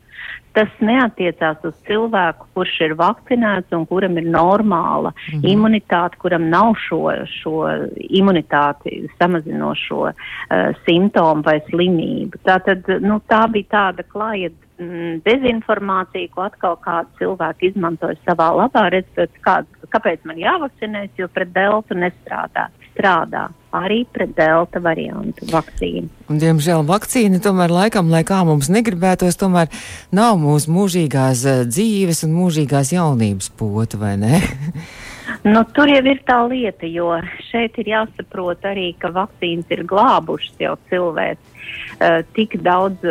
Tas 0.52 0.72
neatiecās 0.84 1.62
uz 1.64 1.76
cilvēku, 1.86 2.46
kurš 2.56 2.74
ir 2.86 2.94
vakcinēts 2.98 3.72
un 3.76 3.86
kuram 3.88 4.18
ir 4.20 4.26
normāla 4.28 5.12
mm 5.14 5.38
-hmm. 5.38 5.46
imunitāte, 5.48 6.18
kuram 6.20 6.48
nav 6.50 6.74
šo, 6.86 7.00
šo 7.40 7.54
imunitāti 8.20 9.08
samazinošo 9.18 10.00
uh, 10.08 10.12
simptomu 10.84 11.42
vai 11.42 11.60
slimību. 11.70 12.42
Tātad, 12.44 12.88
nu, 13.00 13.20
tā 13.28 13.46
bija 13.52 13.70
tāda 13.76 14.04
klāja 14.04 14.50
mm, 14.78 15.22
dezinformācija, 15.24 16.28
ko 16.34 16.42
atkal 16.42 16.76
kādi 16.84 17.08
cilvēki 17.18 17.72
izmantoja 17.72 18.16
savā 18.26 18.50
labā, 18.56 18.90
redzot, 18.90 19.30
kā, 19.40 19.62
kāpēc 19.88 20.20
man 20.24 20.36
jāvakcinēs, 20.36 21.10
jo 21.16 21.28
pret 21.28 21.52
deltu 21.52 21.94
nestrādā. 21.94 22.68
Strādā 22.92 23.48
arī 23.72 24.02
pret 24.12 24.34
delta 24.36 24.80
variantu 24.84 25.46
vakcīnu. 25.48 26.10
Un, 26.28 26.40
diemžēl 26.42 26.84
vakcīna 26.88 27.40
tomēr 27.42 27.72
laikam, 27.72 28.10
lai 28.12 28.20
kā 28.28 28.42
mums 28.44 28.68
negribētos, 28.72 29.38
tomēr 29.40 29.72
nav 30.12 30.36
mūsu 30.42 30.72
mūžīgās 30.74 31.46
eh, 31.48 31.62
dzīves 31.70 32.26
un 32.28 32.36
mūžīgās 32.36 32.92
jaunības 32.92 33.48
pota, 33.56 34.00
vai 34.00 34.18
ne? 34.20 34.42
Nu, 35.42 35.62
tur 35.74 35.90
jau 35.90 36.02
ir 36.06 36.20
tā 36.26 36.36
lieta, 36.46 36.86
jo 36.86 37.14
šeit 37.48 37.78
ir 37.82 37.88
jāsaprot 37.92 38.62
arī, 38.68 38.92
ka 39.00 39.10
vakcīnas 39.14 39.70
ir 39.74 39.82
glābušas 39.90 40.60
jau 40.62 40.74
cilvēks 40.90 41.66
uh, 41.98 42.20
tik 42.36 42.58
daudz 42.62 43.02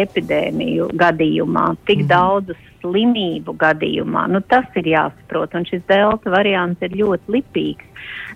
epidēmiju 0.00 0.90
gadījumā, 1.00 1.64
tik 1.88 2.02
mm 2.02 2.04
-hmm. 2.04 2.10
daudz 2.12 2.52
slimību 2.80 3.56
gadījumā. 3.58 4.26
Nu, 4.30 4.40
tas 4.40 4.66
ir 4.78 4.86
jāsaprot, 4.92 5.54
un 5.54 5.66
šis 5.68 5.82
delta 5.88 6.30
variants 6.30 6.82
ir 6.82 6.94
ļoti 7.02 7.38
lipīgs. 7.38 7.86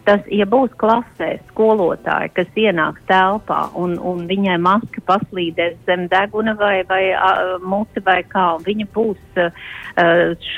Tas, 0.05 0.21
ja 0.29 0.45
būs 0.45 0.73
klasē 0.77 1.31
skolotāji, 1.49 2.33
kas 2.37 2.59
ienāks 2.61 3.01
telpā 3.09 3.61
un, 3.81 3.95
un 3.97 4.27
viņai 4.29 4.59
maska 4.61 5.01
paslīdēs 5.09 5.79
zem 5.89 6.05
deguna 6.13 6.53
vai, 6.61 6.83
vai 6.89 7.03
uh, 7.17 7.55
muti 7.65 8.03
vai 8.05 8.19
kā, 8.29 8.51
un 8.59 8.67
viņa 8.67 8.89
būs 8.93 9.41
uh, 9.41 9.65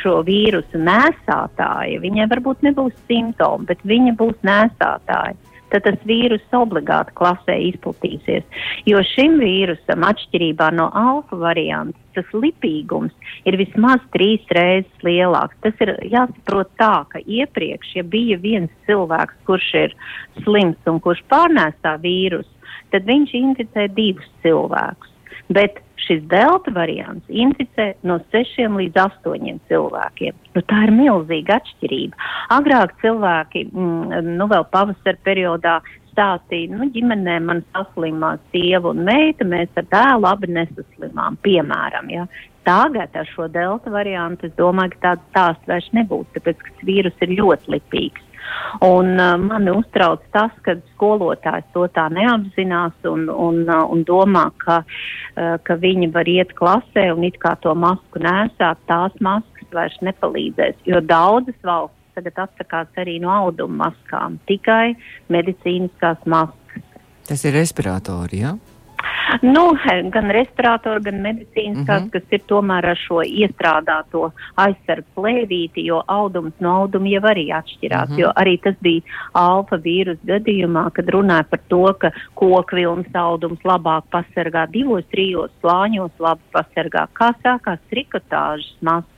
šo 0.01 0.17
vīrusu 0.27 0.83
nēsātāja, 0.83 2.03
viņai 2.03 2.27
varbūt 2.35 2.67
nebūs 2.67 2.97
simptomi, 3.07 3.71
bet 3.71 3.87
viņa 3.87 4.17
būs 4.19 4.43
nēsātāja 4.47 5.39
tad 5.73 5.87
tas 5.87 5.99
vīrus 6.09 6.45
obligāti 6.57 7.15
klasē 7.19 7.57
izplatīsies. 7.71 8.45
Jo 8.89 9.03
šim 9.15 9.39
vīrusam, 9.43 10.05
atšķirībā 10.07 10.71
no 10.77 10.89
alfa 10.95 11.39
varianta, 11.41 11.99
tas 12.17 12.29
lipīgums 12.33 13.33
ir 13.49 13.59
vismaz 13.61 14.05
trīs 14.15 14.45
reizes 14.57 15.07
lielāks. 15.07 15.59
Tas 15.65 15.83
ir 15.85 15.97
jāsaprot 16.13 16.71
tā, 16.81 16.95
ka 17.13 17.23
iepriekš, 17.25 17.97
ja 17.99 18.07
bija 18.07 18.39
viens 18.43 18.73
cilvēks, 18.89 19.43
kurš 19.49 19.73
ir 19.87 19.99
slims 20.45 20.91
un 20.91 21.03
kurš 21.05 21.25
pārnēsā 21.33 21.97
vīrusu, 22.05 22.73
tad 22.95 23.09
viņš 23.09 23.37
inficē 23.43 23.91
divus 23.97 24.33
cilvēkus. 24.47 25.16
Bet 25.53 25.79
šis 26.07 26.23
delta 26.31 26.73
variants 26.75 27.27
inficē 27.31 27.93
no 28.07 28.19
6 28.35 28.67
līdz 28.79 28.99
8 29.03 29.61
cilvēkiem. 29.71 30.35
Nu, 30.57 30.63
tā 30.71 30.87
ir 30.87 30.95
milzīga 30.95 31.61
atšķirība. 31.61 32.19
Agrāk 32.57 32.97
cilvēki, 33.03 33.69
mm, 33.73 34.35
nu 34.39 34.49
vēl 34.51 34.67
pavasara 34.73 35.19
periodā, 35.27 35.79
stāstīja, 36.17 36.73
nu, 36.73 36.89
ģimenē 36.95 37.39
man 37.45 37.63
saslimā 37.75 38.37
sieva 38.53 38.95
un 38.95 39.05
meita, 39.05 39.45
mēs 39.45 39.69
ar 39.77 39.89
dēlu 39.93 40.29
abi 40.31 40.53
nesaslimām, 40.57 41.37
piemēram. 41.45 42.13
Ja. 42.13 42.27
Tagad 42.67 43.15
ar 43.15 43.29
šo 43.31 43.47
delta 43.53 43.93
variantu 43.93 44.49
es 44.49 44.55
domāju, 44.59 44.97
ka 44.97 45.03
tāds 45.05 45.27
stāsts 45.31 45.69
vairs 45.71 45.91
nebūs, 45.95 46.27
tāpēc, 46.35 46.65
ka 46.65 46.89
vīrus 46.89 47.27
ir 47.27 47.37
ļoti 47.39 47.77
lipīgs. 47.77 48.26
Un, 48.85 49.15
uh, 49.17 49.35
mani 49.41 49.73
uztrauc 49.73 50.25
tas, 50.35 50.53
ka 50.67 50.77
skolotājs 50.95 51.67
to 51.75 51.87
tā 51.97 52.07
neapzinās 52.13 53.09
un, 53.09 53.27
un, 53.31 53.63
uh, 53.65 53.85
un 53.93 54.05
domā, 54.09 54.49
ka, 54.63 54.83
uh, 54.85 55.57
ka 55.65 55.79
viņi 55.81 56.11
var 56.15 56.29
iet 56.29 56.53
klasē 56.59 57.09
un 57.15 57.25
it 57.29 57.41
kā 57.43 57.57
to 57.65 57.75
masku 57.75 58.23
nesāt, 58.23 58.83
tās 58.91 59.17
maskas 59.21 59.73
vairs 59.73 59.97
nepalīdzēs, 60.05 60.83
jo 60.89 61.01
daudzas 61.01 61.59
valsts 61.65 61.95
tagad 62.17 62.47
atsakās 62.47 63.01
arī 63.01 63.19
no 63.21 63.33
auduma 63.33 63.91
maskām, 63.91 64.39
tikai 64.49 64.95
medicīniskās 65.33 66.23
maskas. 66.25 66.85
Tas 67.27 67.43
ir 67.45 67.57
respiratori, 67.59 68.41
jā? 68.45 68.55
Ja? 68.55 68.76
Nu, 69.43 69.63
gan 70.15 70.31
respirātori, 70.35 71.03
gan 71.03 71.21
medicīniskās, 71.25 72.03
mm 72.03 72.07
-hmm. 72.07 72.11
kas 72.13 72.37
ir 72.37 72.43
tomēr 72.51 72.87
ar 72.93 72.99
šo 73.01 73.23
iestrādāto 73.23 74.31
aizsardz 74.55 75.07
plēvīti, 75.17 75.87
jo 75.91 76.03
audums 76.07 76.55
no 76.61 76.75
auduma 76.83 77.09
jau 77.09 77.23
arī 77.23 77.47
atšķirās. 77.59 78.09
Mm 78.09 78.15
-hmm. 78.15 78.21
Jo 78.21 78.33
arī 78.37 78.61
tas 78.63 78.77
bija 78.81 79.03
alfa 79.33 79.77
vīrus 79.77 80.19
gadījumā, 80.25 80.91
kad 80.93 81.09
runāja 81.09 81.45
par 81.51 81.61
to, 81.69 81.95
ka 81.99 82.11
kokvilnas 82.35 83.15
audums 83.15 83.61
labāk 83.65 84.03
pasargā 84.11 84.71
divos, 84.71 85.05
trijos 85.11 85.51
slāņos, 85.63 86.13
labi 86.19 86.43
pasargā. 86.53 87.07
Kā 87.13 87.35
sākās 87.43 87.79
trikotāžas 87.91 88.77
maskas? 88.81 89.16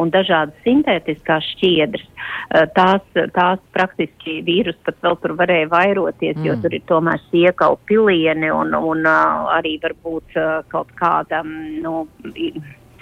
Un 0.00 0.12
dažādas 0.14 0.56
sintētiskās 0.66 1.46
šķiedras. 1.54 2.04
Eh, 2.06 2.66
tās, 2.76 3.04
tās 3.36 3.62
praktiski 3.76 4.40
vīrus 4.46 4.78
pat 4.86 4.98
vēl 5.04 5.18
tur 5.22 5.36
varēja 5.38 5.70
vairoties, 5.72 6.36
mm. 6.36 6.46
jo 6.48 6.58
tur 6.62 6.76
ir 6.76 6.84
tomēr 6.88 7.22
siekau 7.30 7.78
pilieni 7.88 8.52
un, 8.54 8.74
un 8.76 9.06
uh, 9.06 9.52
arī 9.56 9.76
varbūt 9.82 10.38
uh, 10.38 10.60
kaut 10.72 10.92
kāda, 10.98 11.42
mm, 11.44 11.80
nu, 11.84 12.06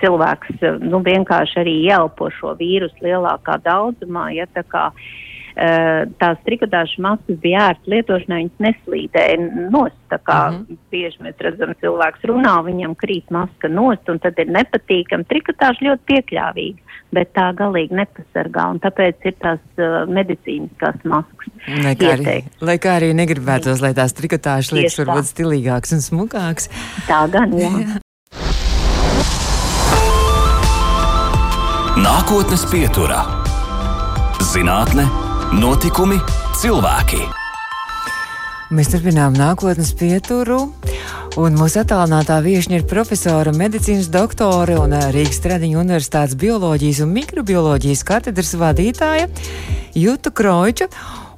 cilvēks 0.00 0.62
nu, 0.80 1.02
vienkārši 1.04 1.60
arī 1.64 1.74
ieelpo 1.88 2.30
šo 2.38 2.54
vīrusu 2.60 3.04
lielākā 3.04 3.60
daudzumā. 3.66 4.30
Ja, 4.36 4.48
tā 4.54 4.64
kā, 4.66 4.88
uh, 4.90 5.10
Eh, 5.10 5.29
tās 5.54 6.38
trikotāžas 6.46 6.98
maskas 7.02 7.38
bija 7.42 7.70
ērtas 7.70 7.90
lietošanai, 7.92 8.42
viņas 8.44 8.64
neslīdēja 8.66 9.36
nost. 9.70 9.96
Tā 10.10 10.18
kā 10.26 10.38
mm 10.50 10.56
-hmm. 10.56 10.78
bieži 10.90 11.22
mēs 11.22 11.36
redzam, 11.38 11.74
cilvēks 11.80 12.26
runā, 12.26 12.54
viņam 12.66 12.94
krīt 12.98 13.30
maska 13.30 13.68
nost, 13.68 14.08
un 14.08 14.18
tad 14.18 14.38
ir 14.38 14.50
nepatīkami. 14.50 15.24
Trikotāža 15.30 15.86
ļoti 15.86 16.02
piekļāvīga, 16.10 16.78
bet 17.12 17.32
tā 17.34 17.46
galīgi 17.54 17.94
nepasargā, 17.94 18.66
un 18.74 18.80
tāpēc 18.82 19.16
ir 19.24 19.34
tās 19.38 19.62
uh, 19.78 20.08
medicīniskās 20.10 20.98
maskas. 21.04 21.54
Lai 21.84 21.94
kā, 21.94 22.12
arī, 22.16 22.42
lai 22.60 22.78
kā 22.78 22.96
arī 22.98 23.14
negribētos, 23.14 23.80
lai 23.80 23.94
tās 23.94 24.12
trikotāžas 24.18 24.72
liekas 24.72 24.98
varbūt 24.98 25.30
stilīgāks 25.30 25.92
un 25.92 26.00
smukāks. 26.00 26.70
Tā 27.06 27.26
gan, 27.30 27.54
jā. 27.54 27.70
jā. 27.86 28.00
Nākotnes 32.00 32.62
pieturā- 32.70 33.26
zinātne 34.52 35.29
Notikumi, 35.50 36.14
cilvēki. 36.54 37.24
Mēs 38.70 38.92
turpinām 38.92 39.34
nākotnes 39.34 39.88
pieturu. 39.98 40.60
Un 41.42 41.56
mūsu 41.58 41.80
attālinātā 41.80 42.36
viesiņa 42.44 42.78
ir 42.78 42.84
profesora, 42.86 43.50
medicīnas 43.50 44.06
doktore 44.14 44.76
un 44.78 44.94
Rīgas 45.10 45.42
Tradiņu 45.42 45.80
Universitātes 45.82 46.38
bioloģijas 46.38 47.02
un 47.02 47.10
mikrobioloģijas 47.16 48.04
katedras 48.06 48.54
vadītāja 48.62 49.26
Juta 49.98 50.30
Kroiča. 50.30 50.86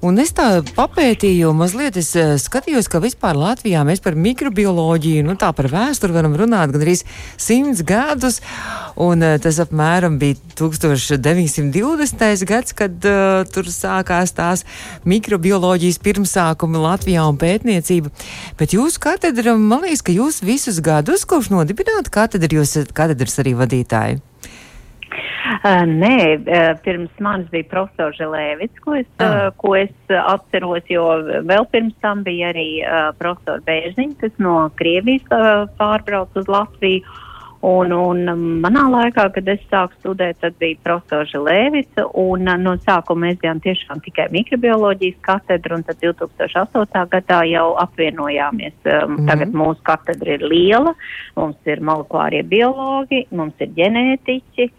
Un 0.03 0.17
es 0.19 0.33
tā 0.35 0.47
papētīju, 0.67 1.53
mazliet 1.55 1.95
es 2.01 2.09
eh, 2.19 2.33
skatījos, 2.43 2.89
ka 2.91 2.99
vispār 2.99 3.37
Latvijā 3.39 3.85
mēs 3.87 4.01
par 4.03 4.17
mikrobioloģiju, 4.19 5.23
nu 5.29 5.37
tā 5.39 5.53
par 5.55 5.69
vēsturi 5.71 6.17
varam 6.17 6.35
runāt 6.41 6.73
gan 6.75 6.83
arī 6.83 6.97
simts 6.99 7.85
gadus. 7.87 8.41
Un 8.99 9.23
uh, 9.23 9.37
tas 9.39 9.61
apmēram 9.63 10.17
bija 10.19 10.35
1920. 10.59 12.43
gads, 12.51 12.75
kad 12.75 13.07
uh, 13.07 13.45
tur 13.47 13.71
sākās 13.71 14.35
tās 14.35 14.67
mikrobioloģijas 15.07 16.03
pirmsākumi 16.03 16.83
Latvijā 16.83 17.23
un 17.31 17.39
pētniecība. 17.39 18.11
Bet 18.59 18.75
jūsu 18.75 18.99
katedra, 19.07 19.55
man 19.55 19.87
liekas, 19.87 20.03
ka 20.03 20.19
jūs 20.19 20.43
visus 20.43 20.83
gadus, 20.83 21.23
kopš 21.31 21.55
nodibināt 21.55 22.11
katedru, 22.11 22.59
jūs 22.59 22.75
esat 22.75 22.93
katedras 22.99 23.39
arī 23.39 23.55
vadītāji. 23.63 24.19
Uh, 25.43 25.83
nē, 25.89 26.19
uh, 26.39 26.69
pirms 26.85 27.19
manis 27.23 27.49
bija 27.51 27.67
profesors 27.71 28.19
Želēvits, 28.21 28.79
ko 28.85 28.95
es, 29.01 29.09
uh, 29.19 29.49
ko 29.59 29.75
es 29.75 30.15
atceros, 30.15 30.87
jo 30.91 31.07
vēl 31.49 31.67
pirms 31.73 31.97
tam 32.05 32.23
bija 32.27 32.53
arī 32.53 32.69
uh, 32.85 33.11
profesors 33.19 33.65
Bērziņš, 33.67 34.15
kas 34.21 34.39
no 34.43 34.69
Krievijas 34.79 35.27
uh, 35.35 35.67
pārbrauc 35.81 36.39
uz 36.39 36.51
Latviju. 36.51 37.03
Un, 37.63 37.93
un 37.95 38.25
manā 38.59 38.83
laikā, 38.91 39.29
kad 39.37 39.47
es 39.53 39.61
sāku 39.71 39.95
studēt, 40.01 40.41
tad 40.43 40.57
bija 40.59 40.81
profesors 40.83 41.31
Želēvits, 41.31 42.01
un 42.19 42.49
uh, 42.51 42.57
no 42.59 42.73
sākuma 42.83 43.29
mēs 43.29 43.39
bijām 43.43 43.61
tiešām 43.63 44.03
tikai 44.03 44.27
mikrobioloģijas 44.35 45.21
katedra, 45.23 45.79
un 45.79 45.87
tad 45.87 46.01
2008. 46.03 47.05
gadā 47.13 47.43
jau 47.51 47.69
apvienojāmies. 47.83 48.75
Um, 48.83 48.93
mm 48.93 49.17
-hmm. 49.17 49.29
Tagad 49.31 49.55
mūsu 49.55 49.83
katedra 49.87 50.35
ir 50.35 50.43
liela, 50.43 50.95
mums 51.37 51.57
ir 51.67 51.81
molekulārie 51.81 52.43
biologi, 52.43 53.27
mums 53.31 53.55
ir 53.59 53.71
ģenētiķi, 53.79 54.71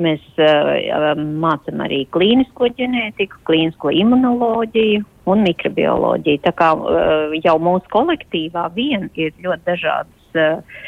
Mēs 0.00 0.22
uh, 0.40 1.12
mācām 1.20 1.82
arī 1.84 2.06
klīnisko 2.16 2.70
ģenētiku, 2.78 3.42
klīnisko 3.44 3.92
imunoloģiju 3.92 5.02
un 5.28 5.42
mikrobioloģiju. 5.44 6.40
Tā 6.46 6.52
kā 6.56 6.70
uh, 6.72 7.34
jau 7.44 7.58
mūsu 7.60 7.90
kolektīvā 7.92 8.70
vien 8.76 9.10
ir 9.20 9.34
ļoti 9.44 9.66
dažādas 9.68 10.38
uh, 10.40 10.78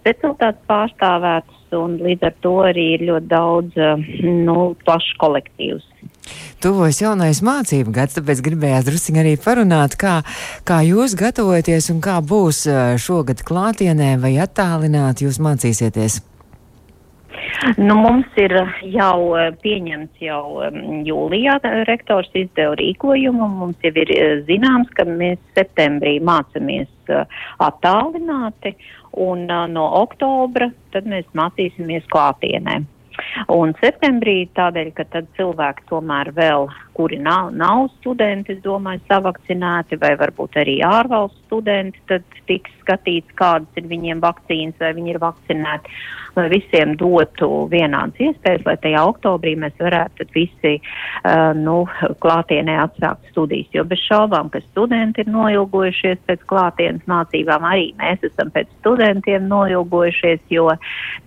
specialitātes 0.00 0.64
pārstāvētas, 0.66 1.60
un 1.78 2.00
līdz 2.02 2.26
ar 2.26 2.34
to 2.42 2.54
arī 2.66 2.86
ir 2.96 3.04
ļoti 3.06 3.30
daudz 3.30 3.78
nu, 4.24 4.72
plašs 4.82 5.12
kolektīvs. 5.20 5.84
Tuvojas 6.64 6.98
jaunais 6.98 7.42
mācību 7.44 7.92
gads, 7.94 8.16
tāpēc 8.18 8.40
gribējās 8.42 8.88
drusciņi 8.88 9.22
arī 9.22 9.36
parunāt, 9.44 9.94
kā, 10.00 10.16
kā 10.66 10.80
jūs 10.88 11.14
gatavojaties 11.20 11.92
un 11.94 12.00
kā 12.04 12.18
būs 12.24 12.64
šogad 13.04 13.44
klātienē 13.46 14.16
vai 14.24 14.34
attālināti 14.42 15.28
jūs 15.28 15.38
mācīsieties. 15.44 16.18
Nu, 17.76 17.94
mums 17.94 18.36
ir 18.40 18.52
jau 18.92 19.34
eh, 19.38 19.48
pieņemts 19.62 20.22
jau 20.22 20.68
jūlijā, 21.06 21.58
rektors 21.88 22.30
izdeva 22.36 22.76
rīkojumu, 22.78 23.48
mums 23.60 23.86
jau 23.86 23.92
ir 24.02 24.12
eh, 24.14 24.34
zināms, 24.48 24.90
ka 24.98 25.06
mēs 25.08 25.40
septembrī 25.58 26.18
mācamies 26.24 26.90
eh, 27.12 27.40
attālināti, 27.64 28.74
un 29.18 29.48
no 29.72 29.88
oktobra 30.02 30.70
tad 30.94 31.08
mēs 31.08 31.26
mācīsimies 31.38 32.06
klātienē. 32.12 32.82
Un 33.50 33.72
septembrī 33.80 34.44
tādēļ, 34.54 34.92
ka 34.94 35.08
tad 35.10 35.26
cilvēki 35.38 35.88
tomēr 35.90 36.30
vēl, 36.36 36.68
kuri 36.98 37.20
nav, 37.22 37.52
nav 37.54 37.86
studenti, 38.00 38.56
es 38.56 38.62
domāju, 38.64 39.04
savakcinēti 39.06 40.00
vai 40.02 40.16
varbūt 40.18 40.58
arī 40.58 40.80
ārvalstu 40.82 41.38
studenti, 41.46 42.02
tad 42.10 42.26
tiks 42.50 42.74
skatīts, 42.82 43.36
kādas 43.38 43.78
ir 43.78 43.86
viņiem 43.86 44.22
vakcīnas, 44.24 44.80
vai 44.82 44.94
viņi 44.98 45.14
ir 45.14 45.22
vakcinēti 45.22 45.98
lai 46.38 46.48
visiem 46.52 46.94
dotu 46.98 47.66
vienādas 47.70 48.20
iespējas, 48.22 48.64
lai 48.66 48.76
tajā 48.82 49.02
oktobrī 49.10 49.54
mēs 49.58 49.74
varētu 49.80 50.26
visi 50.34 50.74
uh, 50.78 51.50
nu, 51.56 51.80
klātienē 52.22 52.78
atsākt 52.84 53.30
studijas. 53.32 53.70
Jo 53.74 53.84
bez 53.88 54.02
šaubām, 54.06 54.50
ka 54.52 54.62
studenti 54.68 55.24
ir 55.24 55.32
noilgojušies 55.34 56.22
pēc 56.28 56.44
klātienes 56.50 57.04
mācībām, 57.10 57.66
arī 57.68 57.90
mēs 58.00 58.24
esam 58.30 58.52
pēc 58.54 58.70
studentiem 58.80 59.48
noilgojušies, 59.50 60.44
jo 60.54 60.68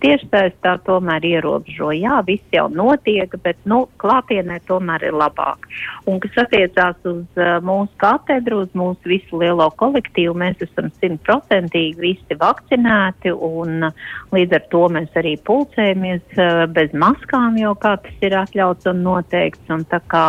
tiešsaistē 0.04 0.48
tā 0.62 0.76
tomēr 0.86 1.24
ierobežo. 1.26 1.92
Jā, 1.96 2.20
viss 2.26 2.54
jau 2.54 2.68
notiek, 2.72 3.34
bet 3.44 3.58
nu, 3.68 3.84
klātienē 4.02 4.60
tomēr 4.68 5.08
ir 5.10 5.18
labāk. 5.18 5.61
Un 6.10 6.18
kas 6.22 6.38
attiecās 6.44 6.98
uz 7.08 7.40
uh, 7.40 7.56
mūsu 7.64 7.92
katedru, 8.02 8.62
uz 8.66 8.72
mūsu 8.78 9.12
visu 9.12 9.40
lielo 9.42 9.68
kolektīvu, 9.80 10.34
mēs 10.42 10.62
esam 10.66 10.90
simtprocentīgi 11.02 12.00
visi 12.02 12.38
vakcinēti 12.40 13.34
un 13.34 13.88
uh, 13.88 14.04
līdz 14.34 14.58
ar 14.58 14.66
to 14.74 14.82
mēs 14.96 15.18
arī 15.22 15.36
pulcējamies 15.46 16.38
uh, 16.38 16.64
bez 16.72 16.94
maskām, 16.96 17.58
jo 17.60 17.74
kā 17.78 17.96
tas 18.02 18.26
ir 18.26 18.38
atļauts 18.42 18.90
un 18.92 19.04
noteikts, 19.06 19.68
un 19.72 19.86
tā 19.90 20.02
kā 20.12 20.26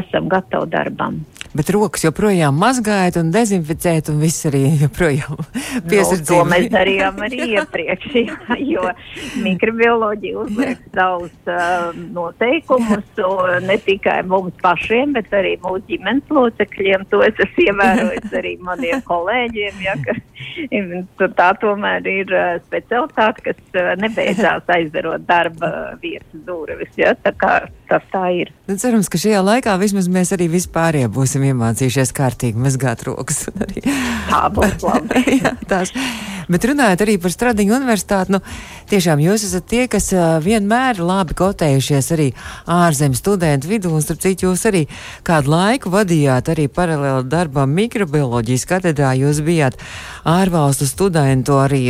esam 0.00 0.30
gatavi 0.32 0.72
darbam. 0.72 1.22
Bet 1.52 1.68
rokas 1.68 2.06
joprojām 2.06 2.56
mazgājat 2.56 3.18
un 3.20 3.28
dezinficēt, 3.32 4.08
un 4.08 4.22
viss 4.22 4.46
arī 4.48 4.62
joprojām 4.80 5.36
piesardzība. 5.90 6.20
Nu, 6.22 6.28
to 6.30 6.38
mēs 6.48 6.68
darījām 6.72 7.18
arī 7.26 7.48
iepriekš, 7.58 8.14
jo 8.64 8.86
mikrobioloģija 9.44 10.38
uzliek 10.46 10.80
savus 10.96 11.52
uh, 11.52 11.90
noteikumus, 12.16 13.20
ne 13.66 13.76
tikai 13.84 14.22
mums 14.30 14.56
pašiem, 14.64 15.12
bet 15.18 15.28
arī 15.36 15.58
mūsu 15.60 15.84
ģimenes 15.90 16.32
locekļiem. 16.32 17.04
To 17.12 17.20
es 17.26 17.44
esmu 17.44 17.68
ievērojis 17.68 18.38
arī 18.40 18.54
maniem 18.64 19.04
kolēģiem, 19.12 19.84
ja, 19.84 19.98
ka 21.20 21.30
tā 21.36 21.50
tomēr 21.60 22.08
ir 22.08 22.32
uh, 22.32 22.56
specialitāte, 22.64 23.50
kas 23.50 23.60
uh, 23.76 23.92
nebeidzās 24.00 24.72
aizdarot 24.72 25.28
darba 25.28 25.98
vietas 26.00 26.48
durvis. 26.48 26.96
Ja, 26.96 27.12
tas 27.92 28.08
tā 28.12 28.24
ir. 28.40 28.52
Nu, 28.70 28.78
cerams, 28.80 29.12
ka 29.12 29.20
šajā 29.20 29.44
laikā 29.44 29.76
vismaz 29.82 30.08
mēs 30.12 30.32
arī 30.36 30.48
vispārie 30.52 31.04
būsim 31.12 31.44
iemācījušies 31.52 32.14
kārtīgi 32.16 32.60
mazgāt 32.66 33.04
rokas. 33.08 33.44
Tā 34.32 34.44
būs 34.54 34.78
labi. 34.86 35.24
Jā, 35.42 35.56
tās. 35.68 35.92
Bet 36.50 36.64
runājot 36.66 37.02
arī 37.04 37.14
par 37.22 37.32
Stradiņu 37.32 37.74
universitāti, 37.76 38.34
nu, 38.34 38.40
tiešām 38.90 39.20
jūs 39.22 39.44
esat 39.46 39.66
tie, 39.70 39.84
kas 39.90 40.10
vienmēr 40.42 40.98
labi 41.02 41.36
kotējušies 41.38 42.10
arī 42.16 42.28
ārzemju 42.70 43.18
studentu 43.18 43.70
vidū, 43.70 43.92
un 43.94 44.02
starp 44.04 44.22
citu 44.24 44.48
jūs 44.48 44.64
arī 44.68 44.82
kādu 45.26 45.52
laiku 45.52 45.92
vadījāt 45.92 46.50
arī 46.52 46.66
paralēli 46.72 47.28
darbam 47.30 47.72
mikrobioloģijas 47.78 48.66
katedrā, 48.68 49.14
jūs 49.20 49.42
bijāt 49.46 49.78
ārvalstu 50.28 50.88
studentu 50.90 51.56
arī 51.62 51.84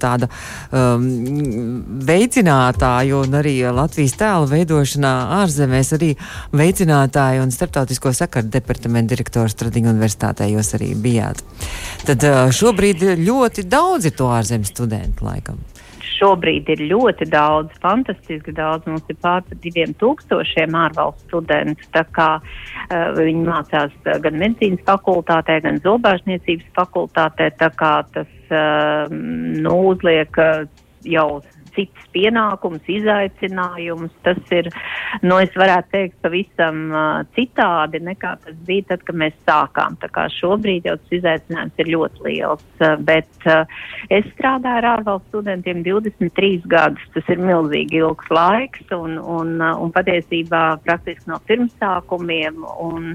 tāda 0.00 0.28
um, 0.70 1.08
veicinātāju 2.06 3.24
un 3.24 3.40
arī 3.40 3.56
Latvijas 3.74 4.16
tēlu 4.20 4.50
veidošanā 4.52 5.14
ārzemēs 5.42 5.92
arī 5.96 6.10
veicinātāju 6.56 7.44
un 7.46 7.54
starptautisko 7.54 8.12
sakaru 8.16 8.50
departamentu 8.52 9.14
direktors 9.14 9.56
Stradiņu 9.56 9.92
universitātē 9.94 10.50
jūs 10.50 10.74
arī 10.78 10.92
bijāt. 10.98 11.42
Tad 12.06 12.26
šobrīd 12.56 13.06
ļoti 13.22 13.66
daudz 13.70 14.10
ir 14.10 14.18
to 14.18 14.30
ārzemju 14.32 14.72
studentu 14.72 15.26
laikam? 15.26 15.62
Šobrīd 16.16 16.70
ir 16.72 16.82
ļoti 16.88 17.26
daudz, 17.28 17.74
fantastiski 17.82 18.54
daudz. 18.56 18.86
Mums 18.88 19.04
ir 19.12 19.18
pār 19.20 19.44
diviem 19.64 19.92
tūkstošiem 20.00 20.76
ārvalstu 20.78 21.26
studentu. 21.28 21.88
Tā 21.92 22.06
kā 22.16 22.28
uh, 22.38 23.10
viņi 23.18 23.44
mācās 23.44 23.92
gan 24.24 24.40
medicīnas 24.40 24.84
fakultātē, 24.88 25.58
gan 25.66 25.80
zobārstniecības 25.84 26.72
fakultātē. 26.78 27.50
Tā 27.60 27.70
kā 27.76 27.92
tas 28.14 28.32
uh, 28.48 29.12
nu, 29.12 29.76
uzliek 29.92 30.40
uh, 30.40 30.64
jau 31.06 31.28
cits 31.76 32.08
pienākums, 32.14 32.84
izaicinājums. 32.90 34.14
Tas 34.26 34.40
ir, 34.54 34.70
nu, 35.22 35.38
es 35.42 35.52
varētu 35.56 35.92
teikt, 35.92 36.16
pavisam 36.24 36.82
uh, 36.90 37.22
citādi 37.36 38.00
nekā 38.04 38.34
tas 38.44 38.56
bija 38.66 38.90
tad, 38.92 39.04
kad 39.06 39.18
mēs 39.20 39.36
sākām. 39.48 39.98
Tā 40.02 40.10
kā 40.12 40.26
šobrīd 40.38 40.88
jau 40.88 40.96
tas 41.00 41.16
izaicinājums 41.18 41.82
ir 41.82 41.92
ļoti 41.94 42.24
liels, 42.26 42.66
uh, 42.80 42.96
bet 43.06 43.48
uh, 43.48 43.64
es 44.10 44.26
strādāju 44.34 44.80
ar 44.80 44.88
ārvalstu 44.96 45.36
studentiem 45.36 45.82
23 45.86 46.66
gadus. 46.72 47.06
Tas 47.14 47.32
ir 47.32 47.42
milzīgi 47.42 48.00
ilgs 48.00 48.32
laiks 48.32 48.96
un, 48.96 49.18
un, 49.20 49.56
uh, 49.60 49.74
un 49.82 49.92
patiesībā 49.94 50.64
praktiski 50.86 51.30
no 51.30 51.40
pirmsākumiem, 51.48 52.64
un, 52.82 53.12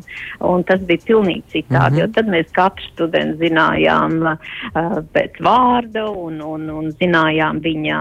un 0.48 0.66
tas 0.70 0.84
bija 0.88 1.06
pilnīgi 1.08 1.58
citādi, 1.58 1.98
mm 1.98 1.98
-hmm. 1.98 2.02
jo 2.02 2.08
tad 2.16 2.32
mēs 2.32 2.54
katru 2.56 2.90
studentu 2.92 3.42
zinājām 3.42 4.18
uh, 4.22 5.02
pēc 5.16 5.42
vārda 5.44 6.08
un, 6.10 6.42
un, 6.42 6.70
un 6.70 6.92
zinājām 7.02 7.62
viņa 7.64 8.00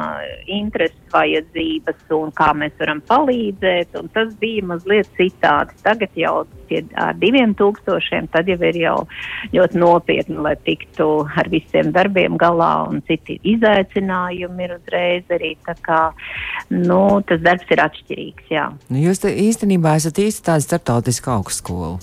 intereses, 0.51 0.99
vajadzības 1.13 2.13
un 2.15 2.33
kā 2.37 2.51
mēs 2.57 2.75
varam 2.81 3.01
palīdzēt, 3.09 3.97
tas 4.15 4.35
bija 4.43 4.67
mazliet 4.73 5.11
citādi. 5.19 5.75
Tagad 5.85 6.19
jau 6.19 6.35
pie, 6.71 6.83
ar 6.99 7.19
diviem 7.19 7.55
tūkstošiem, 7.59 8.31
tad 8.35 8.51
jau 8.51 8.59
ir 8.71 8.79
jau 8.81 8.97
ļoti 9.55 9.81
nopietni, 9.83 10.39
lai 10.45 10.55
tiktu 10.67 11.09
ar 11.41 11.51
visiem 11.53 11.93
darbiem 11.95 12.39
galā, 12.41 12.73
un 12.91 13.03
citi 13.09 13.41
izaicinājumi 13.55 14.67
ir 14.67 14.77
uzreiz 14.79 15.35
arī 15.35 15.55
kā, 15.65 16.03
nu, 16.71 17.03
tas 17.27 17.43
darbs 17.43 17.75
ir 17.75 17.85
atšķirīgs, 17.87 18.55
jā. 18.55 18.71
Nu, 18.91 19.03
jūs 19.03 19.25
īstenībā 19.31 19.97
esat 20.01 20.23
īsti 20.23 20.47
tāda 20.51 20.67
starptautiska 20.67 21.35
augstskola. 21.39 21.99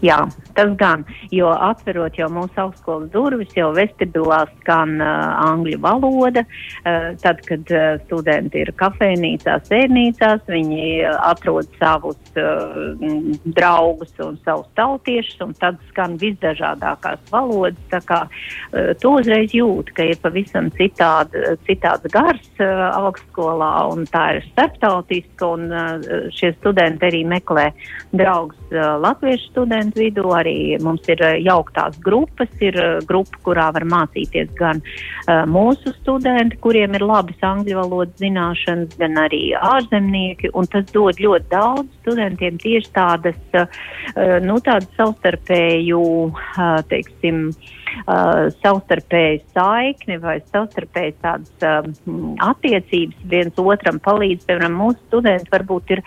Jā, 0.00 0.18
tas 0.56 0.72
gan, 0.80 1.04
jo 1.34 1.50
atverot 1.52 2.16
jau 2.18 2.28
mūsu 2.32 2.56
augstskolas 2.62 3.10
durvis, 3.12 3.52
jau 3.56 3.70
vestibilā 3.76 4.42
skan 4.60 4.96
uh, 5.02 5.10
angļu 5.44 5.80
valoda. 5.82 6.44
Uh, 6.82 7.12
tad, 7.22 7.42
kad 7.48 7.72
uh, 7.74 7.98
studenti 8.06 8.62
ir 8.62 8.72
kafejnīcās, 8.80 9.66
sērnīcās, 9.68 10.44
viņi 10.48 10.86
atrod 11.12 11.68
savus 11.80 12.18
uh, 12.40 12.96
draugus 13.56 14.14
un 14.24 14.38
savus 14.46 14.68
tautiešus, 14.78 15.40
un 15.44 15.54
tad 15.60 15.80
skan 15.90 16.16
visdažādākās 16.22 17.20
valodas. 17.32 17.80
Tā 17.92 18.02
kā 18.08 18.22
uh, 18.26 18.92
tu 19.02 19.16
uzreiz 19.20 19.54
jūti, 19.56 19.96
ka 19.96 20.08
ir 20.12 20.20
pavisam 20.22 20.70
citāda, 20.78 21.56
citāds 21.68 22.08
gars 22.14 22.48
uh, 22.62 22.88
augstskolā, 23.02 23.72
un 23.92 24.06
tā 24.10 24.24
ir 24.38 24.48
starptautiska, 24.52 25.52
un 25.56 25.68
uh, 25.70 26.28
šie 26.34 26.54
studenti 26.58 27.10
arī 27.10 27.24
meklē 27.28 27.70
draugus 28.16 28.58
uh, 28.74 28.96
latviešu 29.02 29.50
studentu 29.82 30.00
vidū 30.00 30.30
arī 30.34 30.78
mums 30.80 31.02
ir 31.08 31.20
eh, 31.22 31.40
jauktās 31.42 31.96
grupas, 32.02 32.48
ir 32.60 32.76
eh, 32.78 33.00
grupa, 33.06 33.38
kurā 33.42 33.72
var 33.74 33.84
mācīties 33.84 34.52
gan 34.54 34.80
uh, 34.82 35.42
mūsu 35.46 35.92
studenti, 35.96 36.56
kuriem 36.62 36.94
ir 36.94 37.02
labas 37.02 37.38
angļu 37.42 37.80
valodas 37.80 38.14
zināšanas, 38.20 38.94
gan 38.98 39.18
arī 39.18 39.54
ārzemnieki, 39.58 40.52
tas 40.70 40.86
dod 40.92 41.18
ļoti 41.18 41.50
daudz 41.50 41.88
studentiem 42.02 42.58
tieši 42.62 42.92
tādas, 42.94 43.38
uh, 43.58 43.66
nu, 44.44 44.60
tādas 44.62 44.88
savstarpēju, 44.96 46.02
uh, 46.30 46.78
teiksim, 46.88 47.48
uh, 47.50 47.81
uh, 48.06 48.48
savstarpēju 48.62 49.42
saikni 49.54 50.18
vai 50.22 50.38
savstarpēju 50.52 51.16
tādas 51.22 51.66
um, 51.66 52.34
attiecības 52.42 53.26
viens 53.32 53.60
otram 53.62 54.00
palīdz. 54.02 54.46
Piemēram, 54.48 54.78
mūsu 54.82 55.00
studenti 55.08 55.52
varbūt 55.52 55.94
ir 55.96 56.02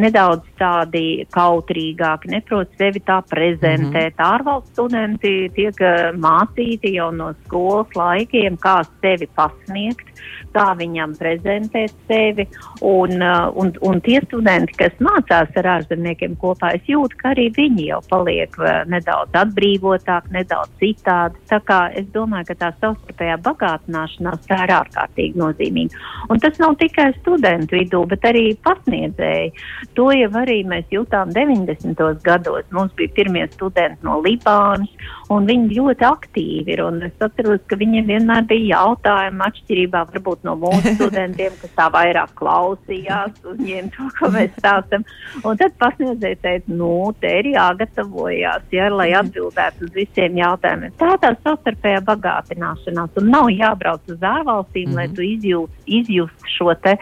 nedaudz 0.00 0.46
tādi 0.60 1.04
kautrīgāki, 1.34 2.32
neprot 2.34 2.72
sevi 2.80 3.02
tā 3.04 3.20
prezentēt. 3.30 4.14
Mm 4.14 4.18
-hmm. 4.18 4.26
Ārvalstu 4.28 4.72
studenti 4.72 5.50
tiek 5.54 5.80
uh, 5.80 6.10
mācīti 6.14 6.94
jau 6.94 7.10
no 7.12 7.32
skolas 7.44 7.94
laikiem, 7.96 8.56
kā 8.56 8.82
sevi 9.00 9.28
pasniegt 9.34 10.08
kā 10.54 10.72
viņam 10.78 11.14
prezentēt 11.18 11.94
sevi. 12.08 12.46
Un, 12.80 13.18
uh, 13.22 13.48
un, 13.58 13.72
un 13.84 14.00
tie 14.04 14.20
studenti, 14.24 14.76
kas 14.78 14.94
mācās 15.02 15.54
ar 15.60 15.70
ārzemniekiem 15.78 16.36
kopā, 16.40 16.74
es 16.78 16.88
jūtu, 16.88 17.18
ka 17.20 17.32
arī 17.34 17.48
viņi 17.56 17.88
jau 17.90 18.00
paliek 18.10 18.54
uh, 18.60 18.82
nedaudz 18.90 19.34
atbrīvotāk, 19.38 20.30
nedaudz 20.34 20.72
citādi. 20.82 21.27
Tā 21.50 21.58
kā 21.68 21.78
es 21.98 22.06
domāju, 22.14 22.48
ka 22.50 22.56
tā 22.62 22.70
savstarpējā 22.80 23.38
bagātināšanās 23.44 24.46
tā 24.48 24.60
ir 24.66 24.72
ārkārtīgi 24.76 25.40
nozīmīga. 25.40 26.02
Un 26.32 26.42
tas 26.42 26.58
nav 26.62 26.76
tikai 26.80 27.10
studentu 27.18 27.78
vidū, 27.78 28.02
bet 28.10 28.26
arī 28.28 28.44
pasniedzēji. 28.66 29.52
To 29.98 30.08
jau 30.14 30.30
arī 30.42 30.60
mēs 30.68 30.88
jutām 30.94 31.32
90. 31.36 32.02
gados. 32.24 32.66
Mums 32.74 32.94
bija 32.98 33.14
pirmie 33.16 33.46
studenti 33.54 34.06
no 34.06 34.18
Libānas, 34.24 34.92
un 35.32 35.48
viņi 35.48 35.76
ļoti 35.76 36.06
aktīvi 36.08 36.74
ir. 36.74 36.82
Es 37.04 37.24
atceros, 37.24 37.60
ka 37.68 37.76
viņiem 37.80 38.08
vienmēr 38.08 38.46
bija 38.48 38.78
jautājumi 38.78 39.44
atšķirībā 39.48 40.04
varbūt 40.12 40.44
no 40.48 40.54
mūsu 40.62 40.92
studentiem, 40.98 41.56
kas 41.60 41.74
tā 41.76 41.88
vairāk 41.94 42.32
klausījās, 42.38 43.36
uzņēma 43.52 43.92
to, 43.96 44.08
ko 44.18 44.30
mēs 44.34 44.54
stāstam. 44.56 45.06
Un 45.42 45.60
tad 45.60 45.76
pasniedzēja 45.82 46.40
teica, 46.44 46.76
nu, 46.80 46.92
te 47.20 47.32
ir 47.40 47.50
jāgatavojās, 47.54 48.68
ja, 48.74 48.88
lai 48.92 49.10
mhm. 49.12 49.20
atbildētu 49.24 49.88
uz 49.88 49.96
visiem 49.96 50.38
jautājumiem. 50.40 50.94
Tā 51.00 51.14
tā 51.22 51.34
savstarpējā 51.42 52.04
bagātināšanās 52.08 53.20
un 53.20 53.32
nav 53.34 53.50
jābrauc 53.52 54.08
uz 54.08 54.22
ārvalstīm, 54.22 54.88
mm 54.88 54.92
-hmm. 54.92 54.96
lai 54.96 55.06
mhm. 55.08 55.14
tu 55.14 55.26
izjūst, 55.28 55.82
izjust 56.00 56.54
šo 56.56 56.72
te 56.82 56.96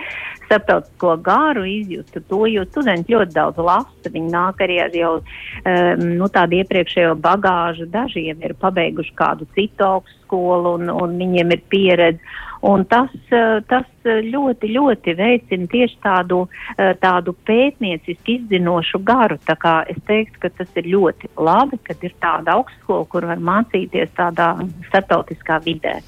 starptautisko 0.46 1.16
gāru 1.26 1.66
izjustu 1.68 2.22
to, 2.30 2.44
jo 2.50 2.64
studenti 2.70 3.14
ļoti 3.14 3.36
daudz 3.36 3.60
lasa. 3.62 4.12
Viņi 4.12 4.32
nāk 4.32 4.62
arī 4.64 4.80
ar 4.84 4.96
jau 4.96 5.12
um, 5.18 6.04
nu, 6.20 6.30
tādu 6.32 6.60
iepriekšējo 6.62 7.14
bagāžu. 7.22 7.88
Dažiem 7.92 8.42
ir 8.46 8.56
pabeiguši 8.62 9.14
kādu 9.18 9.48
citu 9.56 9.86
augstskolu 9.86 10.76
un, 10.80 10.90
un 10.94 11.16
viņiem 11.20 11.54
ir 11.56 11.64
pieredze. 11.72 12.36
Un 12.66 12.86
tas, 12.88 13.12
uh, 13.36 13.58
tas 13.68 13.86
ļoti, 14.06 14.70
ļoti 14.74 15.14
veicina 15.18 15.68
tieši 15.70 15.98
tādu, 16.02 16.44
uh, 16.46 16.92
tādu 17.02 17.36
pētnieciski 17.46 18.40
izzinošu 18.40 19.02
garu. 19.06 19.36
Tā 19.46 19.58
kā 19.60 19.76
es 19.92 20.00
teiktu, 20.08 20.40
ka 20.46 20.52
tas 20.62 20.80
ir 20.80 20.88
ļoti 20.94 21.30
labi, 21.36 21.78
kad 21.86 22.02
ir 22.06 22.16
tāda 22.22 22.56
augstskola, 22.56 23.10
kur 23.12 23.28
var 23.28 23.42
mācīties 23.52 24.16
tādā 24.16 24.54
starptautiskā 24.88 25.60
vidē. 25.66 26.00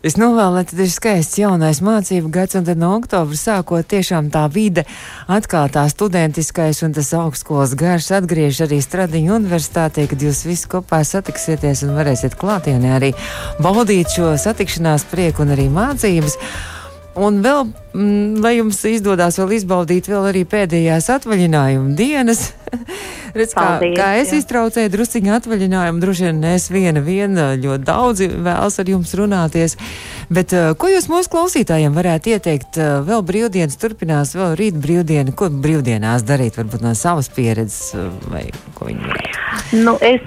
Es 0.00 0.14
novēlu, 0.16 0.54
lai 0.56 0.62
tad 0.64 0.78
ir 0.80 0.88
skaists 0.88 1.36
jaunais 1.36 1.82
mācību 1.84 2.30
gads, 2.32 2.56
un 2.56 2.64
tad 2.64 2.78
no 2.80 2.94
oktobra 2.96 3.36
sākot 3.36 3.84
tiešām 3.84 4.30
tā 4.32 4.46
vide, 4.48 4.86
atkal 5.28 5.68
tā 5.68 5.82
studentiskais 5.92 6.80
un 6.86 6.94
tas 6.96 7.10
augstskolas 7.18 7.74
garš 7.76 8.08
atgriež 8.16 8.62
arī 8.64 8.78
Stradiņu 8.80 9.34
universitātē, 9.36 10.06
kad 10.08 10.24
jūs 10.24 10.46
visi 10.48 10.70
kopā 10.72 11.02
satiksieties 11.04 11.84
un 11.84 11.92
varēsiet 11.98 12.38
klātienē 12.40 12.94
arī 12.96 13.12
baudīt 13.60 14.16
šo 14.16 14.32
satikšanās 14.40 15.04
prieku 15.12 15.44
un 15.44 15.52
arī 15.52 15.68
mācības. 15.68 16.38
Un 17.20 17.42
vēl, 17.44 17.68
lai 17.94 18.56
jums 18.56 18.82
izdodas 18.86 19.38
vēl 19.40 19.56
izbaudīt 19.58 20.10
vēl 20.10 20.30
arī 20.30 20.44
pēdējās 20.48 21.10
atvaļinājuma 21.16 21.96
dienas, 21.98 22.50
Redz, 23.34 23.54
kā, 23.54 23.62
Paldies, 23.62 23.94
kā 23.98 24.08
es 24.20 24.32
jā. 24.32 24.40
iztraucēju 24.40 24.90
drusciņu 24.92 25.34
atvaļinājumu, 25.36 26.02
droši 26.02 26.26
vien 26.28 26.40
es 26.50 26.66
viena, 26.72 27.02
viena 27.04 27.50
ļoti 27.58 27.86
daudzi 27.86 28.30
vēlas 28.30 28.78
ar 28.82 28.90
jums 28.90 29.14
runāties. 29.18 29.76
Bet 30.30 30.54
uh, 30.54 30.72
ko 30.78 30.90
jūs 30.90 31.08
mūsu 31.10 31.30
klausītājiem 31.32 31.94
varētu 31.96 32.34
ieteikt? 32.34 32.78
Uh, 32.78 33.00
vēl 33.06 33.24
brīvdienas 33.26 33.78
turpinās, 33.80 34.34
vēl 34.38 34.56
rīt 34.58 34.78
brīvdiena. 34.82 35.34
Ko 35.36 35.50
brīvdienās 35.50 36.26
darīt, 36.26 36.58
varbūt 36.60 36.86
no 36.86 36.94
savas 36.98 37.30
pieredzes 37.34 37.94
uh, 37.98 38.10
vai 38.30 38.48
ko 38.78 38.90
viņi 38.90 39.10
varētu? 39.10 39.36
Nu, 39.74 39.96
es 40.02 40.22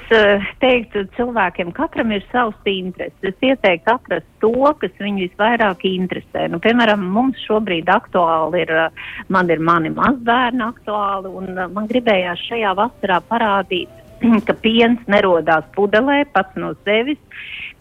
teiktu, 0.60 1.06
cilvēkiem 1.18 1.72
katram 1.76 2.12
ir 2.16 2.24
savs 2.32 2.68
intereses. 2.68 3.16
Es 3.24 3.44
ieteiktu 3.44 3.92
atrast 3.96 4.28
to, 4.44 4.52
kas 4.80 4.92
viņu 5.00 5.26
visvairāk 5.26 5.84
interesē. 5.88 6.50
Nu, 6.52 6.60
piemēram, 6.64 7.04
mums 7.16 7.40
šobrīd 7.54 7.90
aktuāli 7.94 8.64
ir, 8.66 8.74
uh, 8.74 9.12
man 9.30 9.52
ir 9.54 9.62
mani 9.62 9.94
mazbērni 9.94 10.66
aktuāli, 10.66 11.30
un 11.30 11.54
uh, 11.54 11.70
man 11.74 11.90
gribējās 11.92 12.42
šajā 12.50 12.74
vasarā 12.80 13.22
parādīt, 13.30 14.02
ka 14.48 14.58
piens 14.66 15.02
nerodās 15.08 15.70
pudelē 15.78 16.24
pats 16.34 16.58
no 16.60 16.74
sevis. 16.84 17.22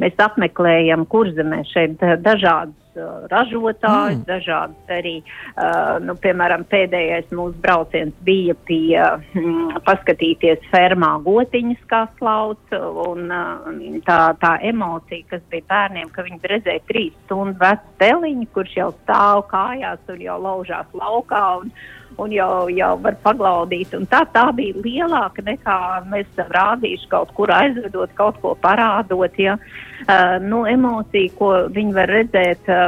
Mēs 0.02 0.16
apmeklējam 0.20 1.04
kurzemē 1.10 1.62
šeit 1.70 2.00
dažādas 2.24 2.76
uh, 2.76 2.81
ražotājus, 3.30 4.18
mm. 4.20 4.24
dažādas 4.28 4.92
arī, 4.92 5.14
uh, 5.54 5.98
nu, 6.04 6.16
piemēram, 6.20 6.64
pēdējais 6.70 7.30
mūsu 7.34 7.56
brauciens 7.62 8.14
bija 8.26 8.56
pie 8.68 8.98
mm, 8.98 9.80
paskatīties 9.86 10.66
fermā 10.72 11.14
gotiņas, 11.24 11.80
kā 11.90 12.04
slauc, 12.18 12.76
un 13.06 13.32
uh, 13.32 13.72
tā, 14.06 14.20
tā 14.42 14.52
emocija, 14.68 15.24
kas 15.32 15.42
bija 15.52 15.68
bērniem, 15.72 16.12
ka 16.12 16.26
viņi 16.28 16.52
redzēja 16.54 16.84
trīs 16.90 17.16
stundu 17.24 17.58
vecu 17.62 17.96
teliņu, 18.02 18.46
kurš 18.54 18.76
jau 18.76 18.92
stāv 19.02 19.46
kājās 19.52 20.12
un 20.12 20.22
jau 20.22 20.38
laužās 20.42 20.94
laukā. 20.96 21.42
Un, 21.62 21.74
un 22.18 22.32
jau, 22.32 22.68
jau 22.72 22.92
var 23.02 23.16
paglaudīt. 23.24 23.94
Un 23.96 24.06
tā, 24.10 24.22
tā 24.34 24.44
bija 24.56 24.76
lielāka 24.84 25.44
nekā 25.46 25.78
mēs 26.10 26.28
rādījuši 26.36 27.08
kaut 27.12 27.32
kur 27.36 27.52
aizvedot, 27.54 28.12
kaut 28.18 28.40
ko 28.42 28.54
parādot. 28.62 29.38
Ja. 29.40 29.56
Uh, 30.02 30.36
nu, 30.42 30.64
emocija, 30.66 31.30
ko 31.38 31.52
viņi 31.72 31.94
var 31.94 32.10
redzēt 32.10 32.70
uh, 32.70 32.81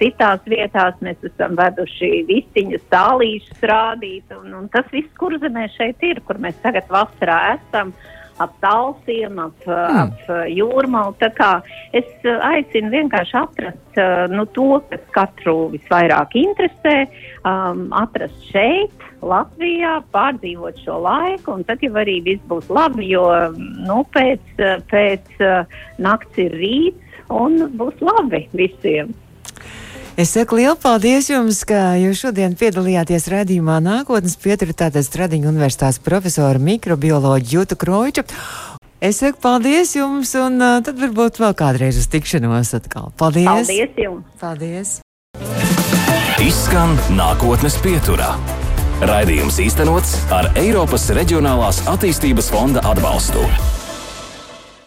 citās 0.00 0.44
vietās, 0.48 0.98
mēs 1.04 1.22
esam 1.26 1.56
veduši 1.58 2.10
vistiņas 2.28 2.84
tālīšus 2.92 3.64
rādīt. 3.70 4.36
Un, 4.36 4.52
un 4.60 4.68
tas 4.72 4.88
viss, 4.92 5.12
kur 5.20 5.36
zemē 5.42 5.68
šeit 5.76 6.04
ir, 6.06 6.22
kur 6.26 6.40
mēs 6.42 6.58
tagad 6.64 6.88
vasarā 6.92 7.40
esam. 7.56 7.94
ap 8.36 8.52
talsiem, 8.60 9.38
ap, 9.40 9.62
mm. 9.64 9.96
ap 10.02 10.50
jūrmalu. 10.52 11.14
Tā 11.22 11.30
kā 11.36 11.50
es 11.96 12.08
aicinu 12.26 12.92
vienkārši 12.92 13.36
atrast 13.40 14.00
nu, 14.32 14.44
to, 14.52 14.80
kas 14.90 15.06
katru 15.14 15.70
visvairāk 15.72 16.36
interesē, 16.36 16.96
um, 17.48 17.86
atrast 17.96 18.50
šeit, 18.50 19.06
Latvijā, 19.26 19.96
pārdzīvot 20.12 20.82
šo 20.84 20.98
laiku, 21.06 21.56
un 21.56 21.64
tad 21.66 21.80
jau 21.80 21.94
arī 21.96 22.18
viss 22.26 22.44
būs 22.50 22.68
labi, 22.68 23.08
jo 23.14 23.24
nu, 23.56 24.02
pēc, 24.12 24.60
pēc 24.92 25.40
nakts 26.04 26.42
ir 26.44 26.52
rīts 26.60 27.22
un 27.32 27.56
būs 27.80 28.02
labi 28.04 28.44
visiem. 28.52 29.14
Es 30.16 30.30
saku 30.32 30.56
lielu 30.56 30.78
paldies 30.80 31.26
jums, 31.28 31.58
ka 31.68 31.92
jūs 32.00 32.22
šodien 32.22 32.54
piedalījāties 32.56 33.26
redzījumā 33.28 33.74
nākotnes 33.84 34.38
pietura 34.40 34.72
tātad 34.72 35.04
Stradiņa 35.04 35.50
universitātes 35.50 36.00
profesora 36.00 36.56
mikrobioloģa 36.56 37.52
Jūta 37.52 37.76
Kroiča. 37.76 38.24
Es 39.04 39.20
saku 39.20 39.42
paldies 39.44 39.92
jums, 39.92 40.32
un 40.40 40.56
uh, 40.56 40.78
tad 40.80 40.96
varbūt 41.04 41.36
vēl 41.42 41.52
kādreiz 41.60 42.00
uz 42.00 42.08
tikšanos 42.08 42.72
atkal. 42.80 43.12
Paldies! 43.20 43.68
Paldies 43.68 44.00
jums! 44.00 44.24
Paldies! 44.40 44.96
Izskan 46.40 46.96
nākotnes 47.12 47.76
pieturā. 47.84 48.32
Raidījums 49.04 49.60
īstenots 49.60 50.16
ar 50.32 50.48
Eiropas 50.56 51.10
Reģionālās 51.12 51.84
attīstības 51.92 52.48
fonda 52.56 52.80
atbalstu. 52.88 53.44